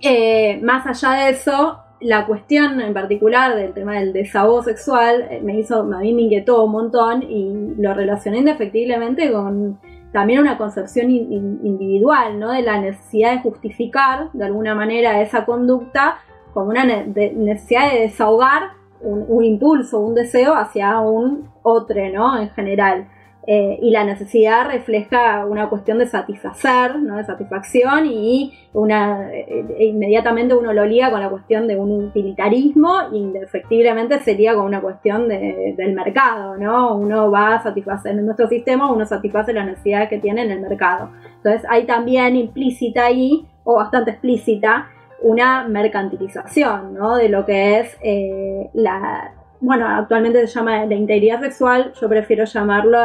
eh, 0.00 0.58
más 0.62 0.86
allá 0.86 1.24
de 1.24 1.30
eso, 1.32 1.78
la 2.00 2.24
cuestión 2.24 2.80
en 2.80 2.94
particular 2.94 3.54
del 3.54 3.74
tema 3.74 3.96
del 3.98 4.14
desahogo 4.14 4.62
sexual 4.62 5.28
me 5.42 5.58
hizo, 5.58 5.80
a 5.80 5.98
mí 5.98 6.14
me 6.14 6.22
inquietó 6.22 6.64
un 6.64 6.72
montón 6.72 7.22
y 7.24 7.74
lo 7.76 7.92
relacioné 7.92 8.38
indefectiblemente 8.38 9.30
con 9.30 9.78
también 10.12 10.40
una 10.40 10.58
concepción 10.58 11.10
individual, 11.10 12.38
¿no? 12.38 12.52
De 12.52 12.62
la 12.62 12.78
necesidad 12.78 13.32
de 13.32 13.40
justificar 13.40 14.30
de 14.32 14.44
alguna 14.44 14.74
manera 14.74 15.20
esa 15.22 15.44
conducta 15.46 16.18
como 16.52 16.68
una 16.68 16.84
necesidad 16.84 17.92
de 17.92 18.00
desahogar 18.00 18.72
un, 19.00 19.44
impulso, 19.44 19.98
un 19.98 20.14
deseo 20.14 20.54
hacia 20.54 21.00
un 21.00 21.48
otro, 21.62 22.00
¿no? 22.12 22.38
En 22.38 22.50
general. 22.50 23.08
Eh, 23.44 23.78
y 23.82 23.90
la 23.90 24.04
necesidad 24.04 24.66
refleja 24.70 25.44
una 25.46 25.68
cuestión 25.68 25.98
de 25.98 26.06
satisfacer, 26.06 27.00
¿no? 27.00 27.16
de 27.16 27.24
satisfacción 27.24 28.06
y 28.06 28.52
una, 28.72 29.32
eh, 29.32 29.66
inmediatamente 29.80 30.54
uno 30.54 30.72
lo 30.72 30.84
liga 30.84 31.10
con 31.10 31.20
la 31.20 31.28
cuestión 31.28 31.66
de 31.66 31.76
un 31.76 31.90
utilitarismo 32.04 32.94
y 33.12 33.18
indefectiblemente 33.18 34.20
sería 34.20 34.54
con 34.54 34.66
una 34.66 34.80
cuestión 34.80 35.26
del 35.28 35.92
mercado, 35.92 36.56
¿no? 36.56 36.94
Uno 36.94 37.32
va 37.32 37.56
a 37.56 37.62
satisfacer, 37.62 38.12
en 38.12 38.24
nuestro 38.24 38.46
sistema 38.46 38.92
uno 38.92 39.04
satisface 39.06 39.52
las 39.52 39.66
necesidades 39.66 40.08
que 40.08 40.18
tiene 40.18 40.42
en 40.42 40.52
el 40.52 40.60
mercado. 40.60 41.10
Entonces 41.36 41.64
hay 41.68 41.84
también 41.84 42.36
implícita 42.36 43.06
ahí, 43.06 43.48
o 43.64 43.74
bastante 43.76 44.12
explícita, 44.12 44.86
una 45.20 45.66
mercantilización 45.68 46.94
¿no? 46.94 47.16
de 47.16 47.28
lo 47.28 47.44
que 47.46 47.80
es 47.80 47.96
eh, 48.02 48.70
la, 48.74 49.32
bueno, 49.62 49.86
actualmente 49.86 50.44
se 50.48 50.54
llama 50.58 50.84
la 50.86 50.94
integridad 50.94 51.40
sexual, 51.40 51.92
yo 52.00 52.08
prefiero 52.08 52.44
llamarlo 52.44 52.98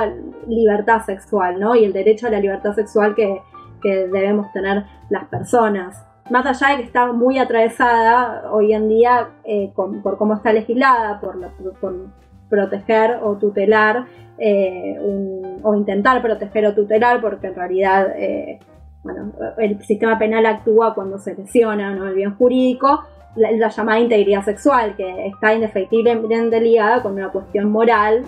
libertad 0.47 1.03
sexual, 1.05 1.59
¿no? 1.59 1.75
Y 1.75 1.85
el 1.85 1.93
derecho 1.93 2.25
a 2.27 2.31
la 2.31 2.39
libertad 2.39 2.73
sexual 2.73 3.15
que, 3.15 3.41
debemos 3.83 4.51
tener 4.51 4.83
las 5.09 5.25
personas. 5.25 6.03
Más 6.29 6.45
allá 6.45 6.75
de 6.75 6.81
que 6.81 6.87
está 6.87 7.13
muy 7.13 7.37
atravesada 7.37 8.51
hoy 8.51 8.73
en 8.73 8.89
día 8.89 9.29
eh, 9.45 9.71
por 9.75 10.17
cómo 10.17 10.33
está 10.33 10.51
legislada, 10.51 11.21
por, 11.21 11.37
proteger 12.49 13.19
o 13.23 13.37
tutelar, 13.37 14.07
eh, 14.39 14.97
o 15.63 15.75
intentar 15.75 16.21
proteger 16.21 16.65
o 16.65 16.73
tutelar, 16.73 17.21
porque 17.21 17.47
en 17.47 17.55
realidad 17.55 18.07
bueno, 19.03 19.31
el 19.57 19.81
sistema 19.83 20.19
penal 20.19 20.45
actúa 20.45 20.93
cuando 20.93 21.17
se 21.17 21.33
lesiona 21.33 21.93
el 21.93 22.13
bien 22.13 22.35
jurídico, 22.35 23.05
la, 23.37 23.69
llamada 23.69 23.99
integridad 23.99 24.43
sexual, 24.43 24.95
que 24.95 25.27
está 25.27 25.53
indefectiblemente 25.53 26.59
ligada 26.59 27.01
con 27.01 27.13
una 27.13 27.29
cuestión 27.29 27.71
moral, 27.71 28.23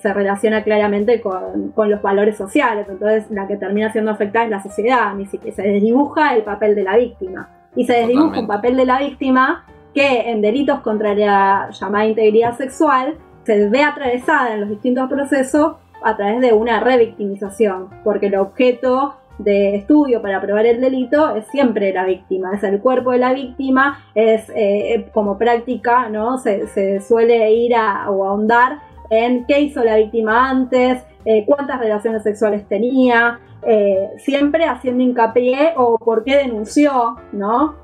se 0.00 0.12
relaciona 0.12 0.62
claramente 0.62 1.20
con, 1.20 1.72
los 1.90 2.02
valores 2.02 2.36
sociales, 2.36 2.86
entonces 2.88 3.30
la 3.30 3.46
que 3.46 3.56
termina 3.56 3.90
siendo 3.90 4.10
afectada 4.10 4.44
es 4.44 4.50
la 4.50 4.62
sociedad, 4.62 5.14
ni 5.14 5.26
siquiera 5.26 5.56
se 5.56 5.62
desdibuja 5.62 6.34
el 6.34 6.42
papel 6.42 6.74
de 6.74 6.84
la 6.84 6.96
víctima. 6.96 7.48
Y 7.74 7.86
se 7.86 7.94
desdibuja 7.94 8.40
un 8.40 8.46
papel 8.46 8.76
de 8.76 8.84
la 8.84 8.98
víctima 8.98 9.64
que 9.94 10.30
en 10.30 10.40
delitos 10.40 10.80
contra 10.80 11.14
la 11.14 11.70
llamada 11.70 12.06
integridad 12.06 12.56
sexual 12.56 13.16
se 13.44 13.68
ve 13.68 13.82
atravesada 13.82 14.54
en 14.54 14.60
los 14.60 14.70
distintos 14.70 15.08
procesos 15.08 15.76
a 16.02 16.16
través 16.16 16.40
de 16.40 16.52
una 16.52 16.80
revictimización, 16.80 17.88
porque 18.04 18.26
el 18.26 18.36
objeto 18.36 19.14
de 19.44 19.76
estudio 19.76 20.20
para 20.20 20.40
probar 20.40 20.66
el 20.66 20.80
delito 20.80 21.34
es 21.34 21.46
siempre 21.46 21.92
la 21.92 22.04
víctima, 22.04 22.54
es 22.54 22.62
el 22.62 22.80
cuerpo 22.80 23.12
de 23.12 23.18
la 23.18 23.32
víctima, 23.32 23.98
es 24.14 24.50
eh, 24.54 25.08
como 25.12 25.38
práctica, 25.38 26.08
¿no? 26.08 26.38
Se, 26.38 27.00
suele 27.00 27.52
ir 27.52 27.74
a, 27.74 28.04
ahondar 28.04 28.80
en 29.08 29.44
qué 29.46 29.60
hizo 29.60 29.82
la 29.82 29.96
víctima 29.96 30.50
antes, 30.50 31.04
eh, 31.24 31.44
cuántas 31.46 31.80
relaciones 31.80 32.22
sexuales 32.22 32.66
tenía, 32.68 33.40
eh, 33.62 34.10
siempre 34.18 34.64
haciendo 34.64 35.02
hincapié 35.02 35.72
o 35.76 35.98
por 35.98 36.24
qué 36.24 36.36
denunció, 36.36 37.16
¿no? 37.32 37.78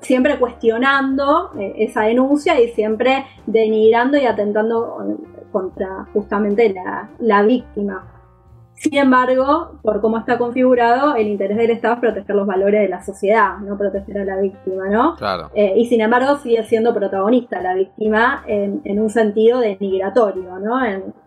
siempre 0.00 0.38
cuestionando 0.38 1.50
esa 1.76 2.04
denuncia 2.04 2.58
y 2.58 2.68
siempre 2.68 3.26
denigrando 3.44 4.16
y 4.16 4.24
atentando 4.24 5.18
contra 5.52 6.06
justamente 6.14 6.72
la, 6.72 7.10
la 7.18 7.42
víctima. 7.42 8.13
Sin 8.74 8.96
embargo, 8.96 9.78
por 9.82 10.00
cómo 10.00 10.18
está 10.18 10.36
configurado, 10.36 11.14
el 11.14 11.28
interés 11.28 11.56
del 11.56 11.70
Estado 11.70 11.94
es 11.94 12.00
proteger 12.00 12.34
los 12.34 12.46
valores 12.46 12.82
de 12.82 12.88
la 12.88 13.02
sociedad, 13.02 13.58
no 13.58 13.78
proteger 13.78 14.18
a 14.18 14.24
la 14.24 14.36
víctima, 14.36 14.88
¿no? 14.88 15.14
Claro. 15.16 15.50
Eh, 15.54 15.74
y 15.76 15.86
sin 15.86 16.00
embargo, 16.00 16.36
sigue 16.36 16.62
siendo 16.64 16.92
protagonista 16.92 17.60
la 17.62 17.74
víctima 17.74 18.42
en, 18.46 19.00
un 19.00 19.10
sentido 19.10 19.60
denigratorio, 19.60 20.58
¿no? 20.58 20.76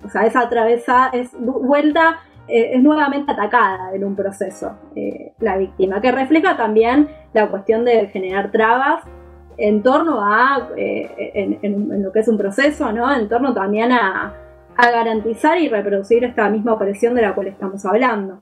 o 0.03 0.09
sea, 0.09 0.25
es 0.25 0.35
atravesada, 0.35 1.09
es 1.13 1.31
vuelta, 1.39 2.19
eh, 2.47 2.71
es 2.73 2.83
nuevamente 2.83 3.31
atacada 3.31 3.93
en 3.93 4.03
un 4.03 4.15
proceso 4.15 4.73
eh, 4.95 5.33
la 5.39 5.57
víctima, 5.57 6.01
que 6.01 6.11
refleja 6.11 6.57
también 6.57 7.09
la 7.33 7.49
cuestión 7.49 7.85
de 7.85 8.07
generar 8.07 8.51
trabas 8.51 9.03
en 9.57 9.81
torno 9.83 10.21
a, 10.21 10.69
en, 10.75 11.59
en 11.63 12.03
lo 12.03 12.11
que 12.11 12.19
es 12.19 12.27
un 12.27 12.37
proceso, 12.37 12.91
¿no? 12.91 13.11
En 13.11 13.27
torno 13.27 13.53
también 13.53 13.91
a 13.91 14.33
a 14.77 14.91
garantizar 14.91 15.59
y 15.59 15.67
reproducir 15.69 16.23
esta 16.23 16.49
misma 16.49 16.73
opresión 16.73 17.15
de 17.15 17.23
la 17.23 17.33
cual 17.35 17.47
estamos 17.47 17.83
hablando. 17.85 18.39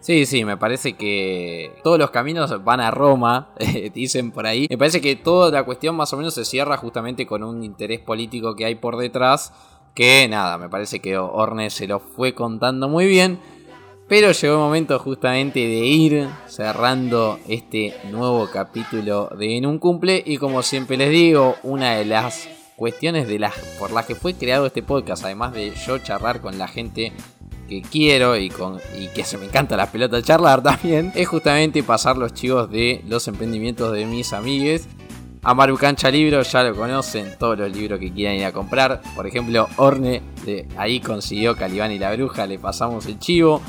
Sí, 0.00 0.26
sí, 0.26 0.44
me 0.44 0.56
parece 0.56 0.94
que 0.94 1.76
todos 1.84 1.96
los 1.96 2.10
caminos 2.10 2.64
van 2.64 2.80
a 2.80 2.90
Roma, 2.90 3.50
dicen 3.94 4.32
por 4.32 4.46
ahí. 4.46 4.66
Me 4.68 4.76
parece 4.76 5.00
que 5.00 5.14
toda 5.14 5.52
la 5.52 5.62
cuestión 5.62 5.94
más 5.94 6.12
o 6.12 6.16
menos 6.16 6.34
se 6.34 6.44
cierra 6.44 6.76
justamente 6.76 7.24
con 7.24 7.44
un 7.44 7.62
interés 7.62 8.00
político 8.00 8.56
que 8.56 8.64
hay 8.64 8.74
por 8.74 8.96
detrás. 8.96 9.52
Que 9.94 10.26
nada, 10.28 10.58
me 10.58 10.68
parece 10.68 10.98
que 11.00 11.16
Orne 11.18 11.70
se 11.70 11.86
lo 11.86 12.00
fue 12.00 12.34
contando 12.34 12.88
muy 12.88 13.06
bien. 13.06 13.38
Pero 14.08 14.32
llegó 14.32 14.54
el 14.54 14.60
momento 14.60 14.98
justamente 14.98 15.60
de 15.60 15.86
ir 15.86 16.28
cerrando 16.46 17.38
este 17.46 17.94
nuevo 18.10 18.48
capítulo 18.52 19.30
de 19.38 19.56
En 19.56 19.66
un 19.66 19.78
cumple. 19.78 20.20
Y 20.26 20.36
como 20.36 20.62
siempre 20.62 20.96
les 20.96 21.10
digo, 21.10 21.54
una 21.62 21.94
de 21.94 22.06
las 22.06 22.48
cuestiones 22.82 23.28
de 23.28 23.38
las 23.38 23.54
por 23.78 23.92
las 23.92 24.06
que 24.06 24.16
fue 24.16 24.34
creado 24.34 24.66
este 24.66 24.82
podcast, 24.82 25.24
además 25.24 25.52
de 25.52 25.72
yo 25.86 25.98
charlar 25.98 26.40
con 26.40 26.58
la 26.58 26.66
gente 26.66 27.12
que 27.68 27.80
quiero 27.80 28.36
y, 28.36 28.48
con, 28.48 28.80
y 28.98 29.06
que 29.06 29.22
se 29.22 29.38
me 29.38 29.44
encanta 29.44 29.76
la 29.76 29.92
pelota 29.92 30.20
charlar 30.20 30.64
también, 30.64 31.12
es 31.14 31.28
justamente 31.28 31.84
pasar 31.84 32.16
los 32.16 32.34
chivos 32.34 32.68
de 32.68 33.04
los 33.06 33.28
emprendimientos 33.28 33.92
de 33.92 34.04
mis 34.04 34.32
amigues. 34.32 34.88
Amaru 35.44 35.76
Cancha 35.76 36.10
Libro, 36.10 36.42
ya 36.42 36.64
lo 36.64 36.74
conocen, 36.74 37.38
todos 37.38 37.56
los 37.56 37.70
libros 37.70 38.00
que 38.00 38.12
quieran 38.12 38.34
ir 38.34 38.46
a 38.46 38.52
comprar. 38.52 39.00
Por 39.14 39.28
ejemplo, 39.28 39.68
Orne, 39.76 40.20
de 40.44 40.66
ahí 40.76 40.98
consiguió 40.98 41.54
Calibán 41.54 41.92
y 41.92 42.00
la 42.00 42.12
Bruja, 42.12 42.48
le 42.48 42.58
pasamos 42.58 43.06
el 43.06 43.20
chivo. 43.20 43.62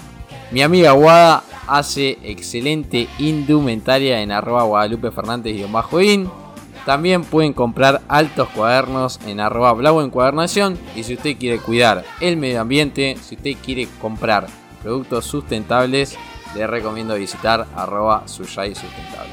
Mi 0.49 0.63
amiga 0.63 0.93
Guada 0.93 1.43
hace 1.67 2.17
excelente 2.23 3.07
indumentaria 3.19 4.21
en 4.21 4.31
arroba 4.31 4.63
Guadalupe 4.63 5.11
Fernández 5.11 5.55
y. 5.55 6.42
También 6.85 7.23
pueden 7.23 7.53
comprar 7.53 8.01
altos 8.09 8.49
cuadernos 8.49 9.19
en 9.25 9.39
arroba 9.39 9.73
blau 9.73 10.01
encuadernación. 10.01 10.77
Y 10.95 11.03
si 11.03 11.13
usted 11.13 11.37
quiere 11.37 11.59
cuidar 11.59 12.03
el 12.19 12.37
medio 12.37 12.61
ambiente, 12.61 13.17
si 13.21 13.35
usted 13.35 13.53
quiere 13.63 13.87
comprar 14.01 14.47
productos 14.81 15.25
sustentables, 15.25 16.17
le 16.55 16.67
recomiendo 16.67 17.15
visitar 17.15 17.65
arroba 17.75 18.27
suyay 18.27 18.75
sustentable. 18.75 19.31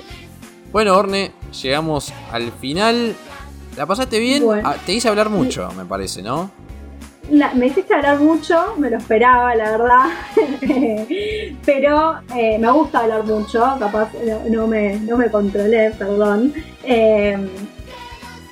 Bueno, 0.72 0.96
Orne, 0.96 1.32
llegamos 1.60 2.12
al 2.30 2.52
final. 2.52 3.16
¿La 3.76 3.86
pasaste 3.86 4.20
bien? 4.20 4.44
Ah, 4.64 4.76
te 4.84 4.92
hice 4.92 5.08
hablar 5.08 5.28
mucho, 5.28 5.68
me 5.76 5.84
parece, 5.84 6.22
¿no? 6.22 6.50
Me 7.30 7.66
hiciste 7.66 7.94
hablar 7.94 8.18
mucho, 8.18 8.74
me 8.78 8.90
lo 8.90 8.98
esperaba, 8.98 9.54
la 9.54 9.70
verdad. 9.70 10.04
Pero 11.64 12.20
eh, 12.36 12.58
me 12.58 12.70
gusta 12.70 13.00
hablar 13.00 13.24
mucho, 13.24 13.60
capaz 13.78 14.10
no, 14.48 14.66
me, 14.66 14.98
no 15.00 15.16
me 15.16 15.30
controlé, 15.30 15.92
perdón. 15.92 16.52
Eh, 16.84 17.36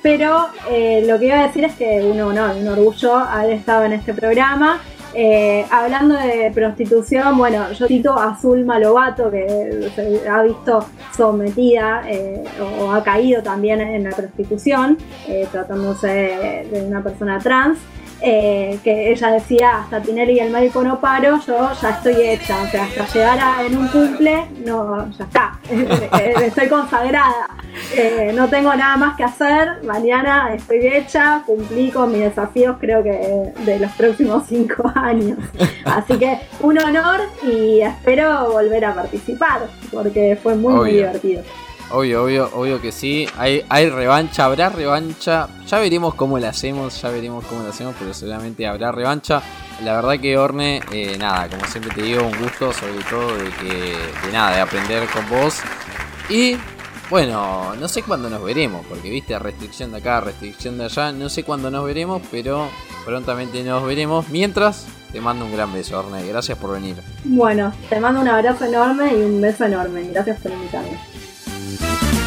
pero 0.01 0.47
eh, 0.71 1.03
lo 1.05 1.19
que 1.19 1.25
iba 1.25 1.41
a 1.41 1.47
decir 1.47 1.65
es 1.65 1.75
que 1.75 2.01
uno, 2.01 2.31
no, 2.31 2.55
un 2.55 2.67
orgullo 2.69 3.17
haber 3.17 3.51
estado 3.51 3.83
en 3.83 3.91
este 3.91 4.13
programa. 4.13 4.79
hablando 5.69 6.15
de 6.15 6.51
prostitución, 6.55 7.37
bueno, 7.37 7.69
yo 7.73 7.85
cito 7.85 8.13
a 8.17 8.37
Zulma 8.39 8.79
Lobato, 8.79 9.29
que 9.29 9.91
se 9.93 10.29
ha 10.29 10.41
visto 10.43 10.85
sometida 11.17 12.03
o, 12.79 12.93
ha 12.93 13.03
caído 13.03 13.43
también 13.43 13.81
en 13.81 14.05
la 14.05 14.11
prostitución, 14.11 14.97
tratándose 15.51 16.65
de 16.71 16.85
una 16.87 17.03
persona 17.03 17.37
trans. 17.39 17.77
Eh, 18.21 18.77
que 18.83 19.11
ella 19.11 19.31
decía, 19.31 19.77
hasta 19.77 20.01
Tinelli 20.01 20.33
y 20.33 20.39
el 20.39 20.51
médico 20.51 20.83
no 20.83 20.99
paro, 20.99 21.39
yo 21.47 21.71
ya 21.81 21.89
estoy 21.91 22.15
hecha, 22.15 22.61
o 22.63 22.67
sea, 22.67 22.83
hasta 22.83 23.05
llegar 23.13 23.39
a, 23.39 23.65
en 23.65 23.77
un 23.77 23.87
cumple, 23.87 24.45
no, 24.65 25.09
ya 25.11 25.23
está, 25.23 25.59
eh, 25.71 26.33
estoy 26.43 26.67
consagrada, 26.67 27.47
eh, 27.95 28.33
no 28.35 28.49
tengo 28.49 28.75
nada 28.75 28.97
más 28.97 29.15
que 29.15 29.23
hacer, 29.23 29.83
mañana 29.85 30.53
estoy 30.53 30.85
hecha, 30.87 31.43
cumplí 31.45 31.91
con 31.91 32.11
mis 32.11 32.21
desafíos 32.21 32.75
creo 32.81 33.01
que 33.03 33.53
de 33.63 33.79
los 33.79 33.91
próximos 33.93 34.43
cinco 34.49 34.91
años, 34.95 35.39
así 35.85 36.17
que 36.17 36.39
un 36.59 36.77
honor 36.77 37.21
y 37.41 37.79
espero 37.79 38.51
volver 38.51 38.83
a 38.83 38.95
participar, 38.95 39.61
porque 39.93 40.37
fue 40.43 40.55
muy, 40.55 40.73
muy 40.73 40.91
divertido. 40.91 41.41
Obvio, 41.91 42.23
obvio, 42.23 42.49
obvio 42.53 42.81
que 42.81 42.91
sí. 42.91 43.27
Hay, 43.37 43.89
revancha, 43.89 44.45
habrá 44.45 44.69
revancha. 44.69 45.47
Ya 45.67 45.79
veremos 45.79 46.13
cómo 46.13 46.37
la 46.37 46.49
hacemos, 46.49 47.01
ya 47.01 47.09
veremos 47.09 47.45
cómo 47.45 47.63
la 47.63 47.69
hacemos, 47.69 47.95
pero 47.97 48.13
seguramente 48.13 48.67
habrá 48.67 48.91
revancha. 48.91 49.41
La 49.83 49.95
verdad 49.95 50.19
que 50.19 50.37
Orne, 50.37 50.81
eh, 50.91 51.17
nada, 51.17 51.47
como 51.47 51.65
siempre 51.65 51.93
te 51.93 52.01
digo, 52.01 52.23
un 52.23 52.37
gusto 52.37 52.73
sobre 52.73 53.01
todo 53.09 53.35
de 53.35 53.49
que, 53.49 54.27
de 54.27 54.33
nada, 54.33 54.55
de 54.55 54.61
aprender 54.61 55.07
con 55.09 55.27
vos. 55.29 55.55
Y 56.29 56.57
bueno, 57.09 57.75
no 57.75 57.87
sé 57.87 58.03
cuándo 58.03 58.29
nos 58.29 58.43
veremos, 58.43 58.85
porque 58.85 59.09
viste, 59.09 59.39
restricción 59.39 59.91
de 59.91 59.97
acá, 59.97 60.21
restricción 60.21 60.77
de 60.77 60.85
allá, 60.85 61.11
no 61.11 61.27
sé 61.27 61.43
cuándo 61.43 61.71
nos 61.71 61.83
veremos, 61.85 62.21
pero 62.29 62.69
prontamente 63.03 63.63
nos 63.63 63.83
veremos. 63.83 64.29
Mientras, 64.29 64.85
te 65.11 65.19
mando 65.19 65.45
un 65.45 65.53
gran 65.53 65.73
beso, 65.73 65.97
Orne, 65.97 66.27
gracias 66.27 66.55
por 66.59 66.73
venir. 66.73 66.97
Bueno, 67.23 67.73
te 67.89 67.99
mando 67.99 68.21
un 68.21 68.27
abrazo 68.27 68.65
enorme 68.65 69.11
y 69.11 69.23
un 69.23 69.41
beso 69.41 69.65
enorme, 69.65 70.03
gracias 70.11 70.39
por 70.39 70.51
invitarme. 70.51 70.99
Bye. 71.77 72.18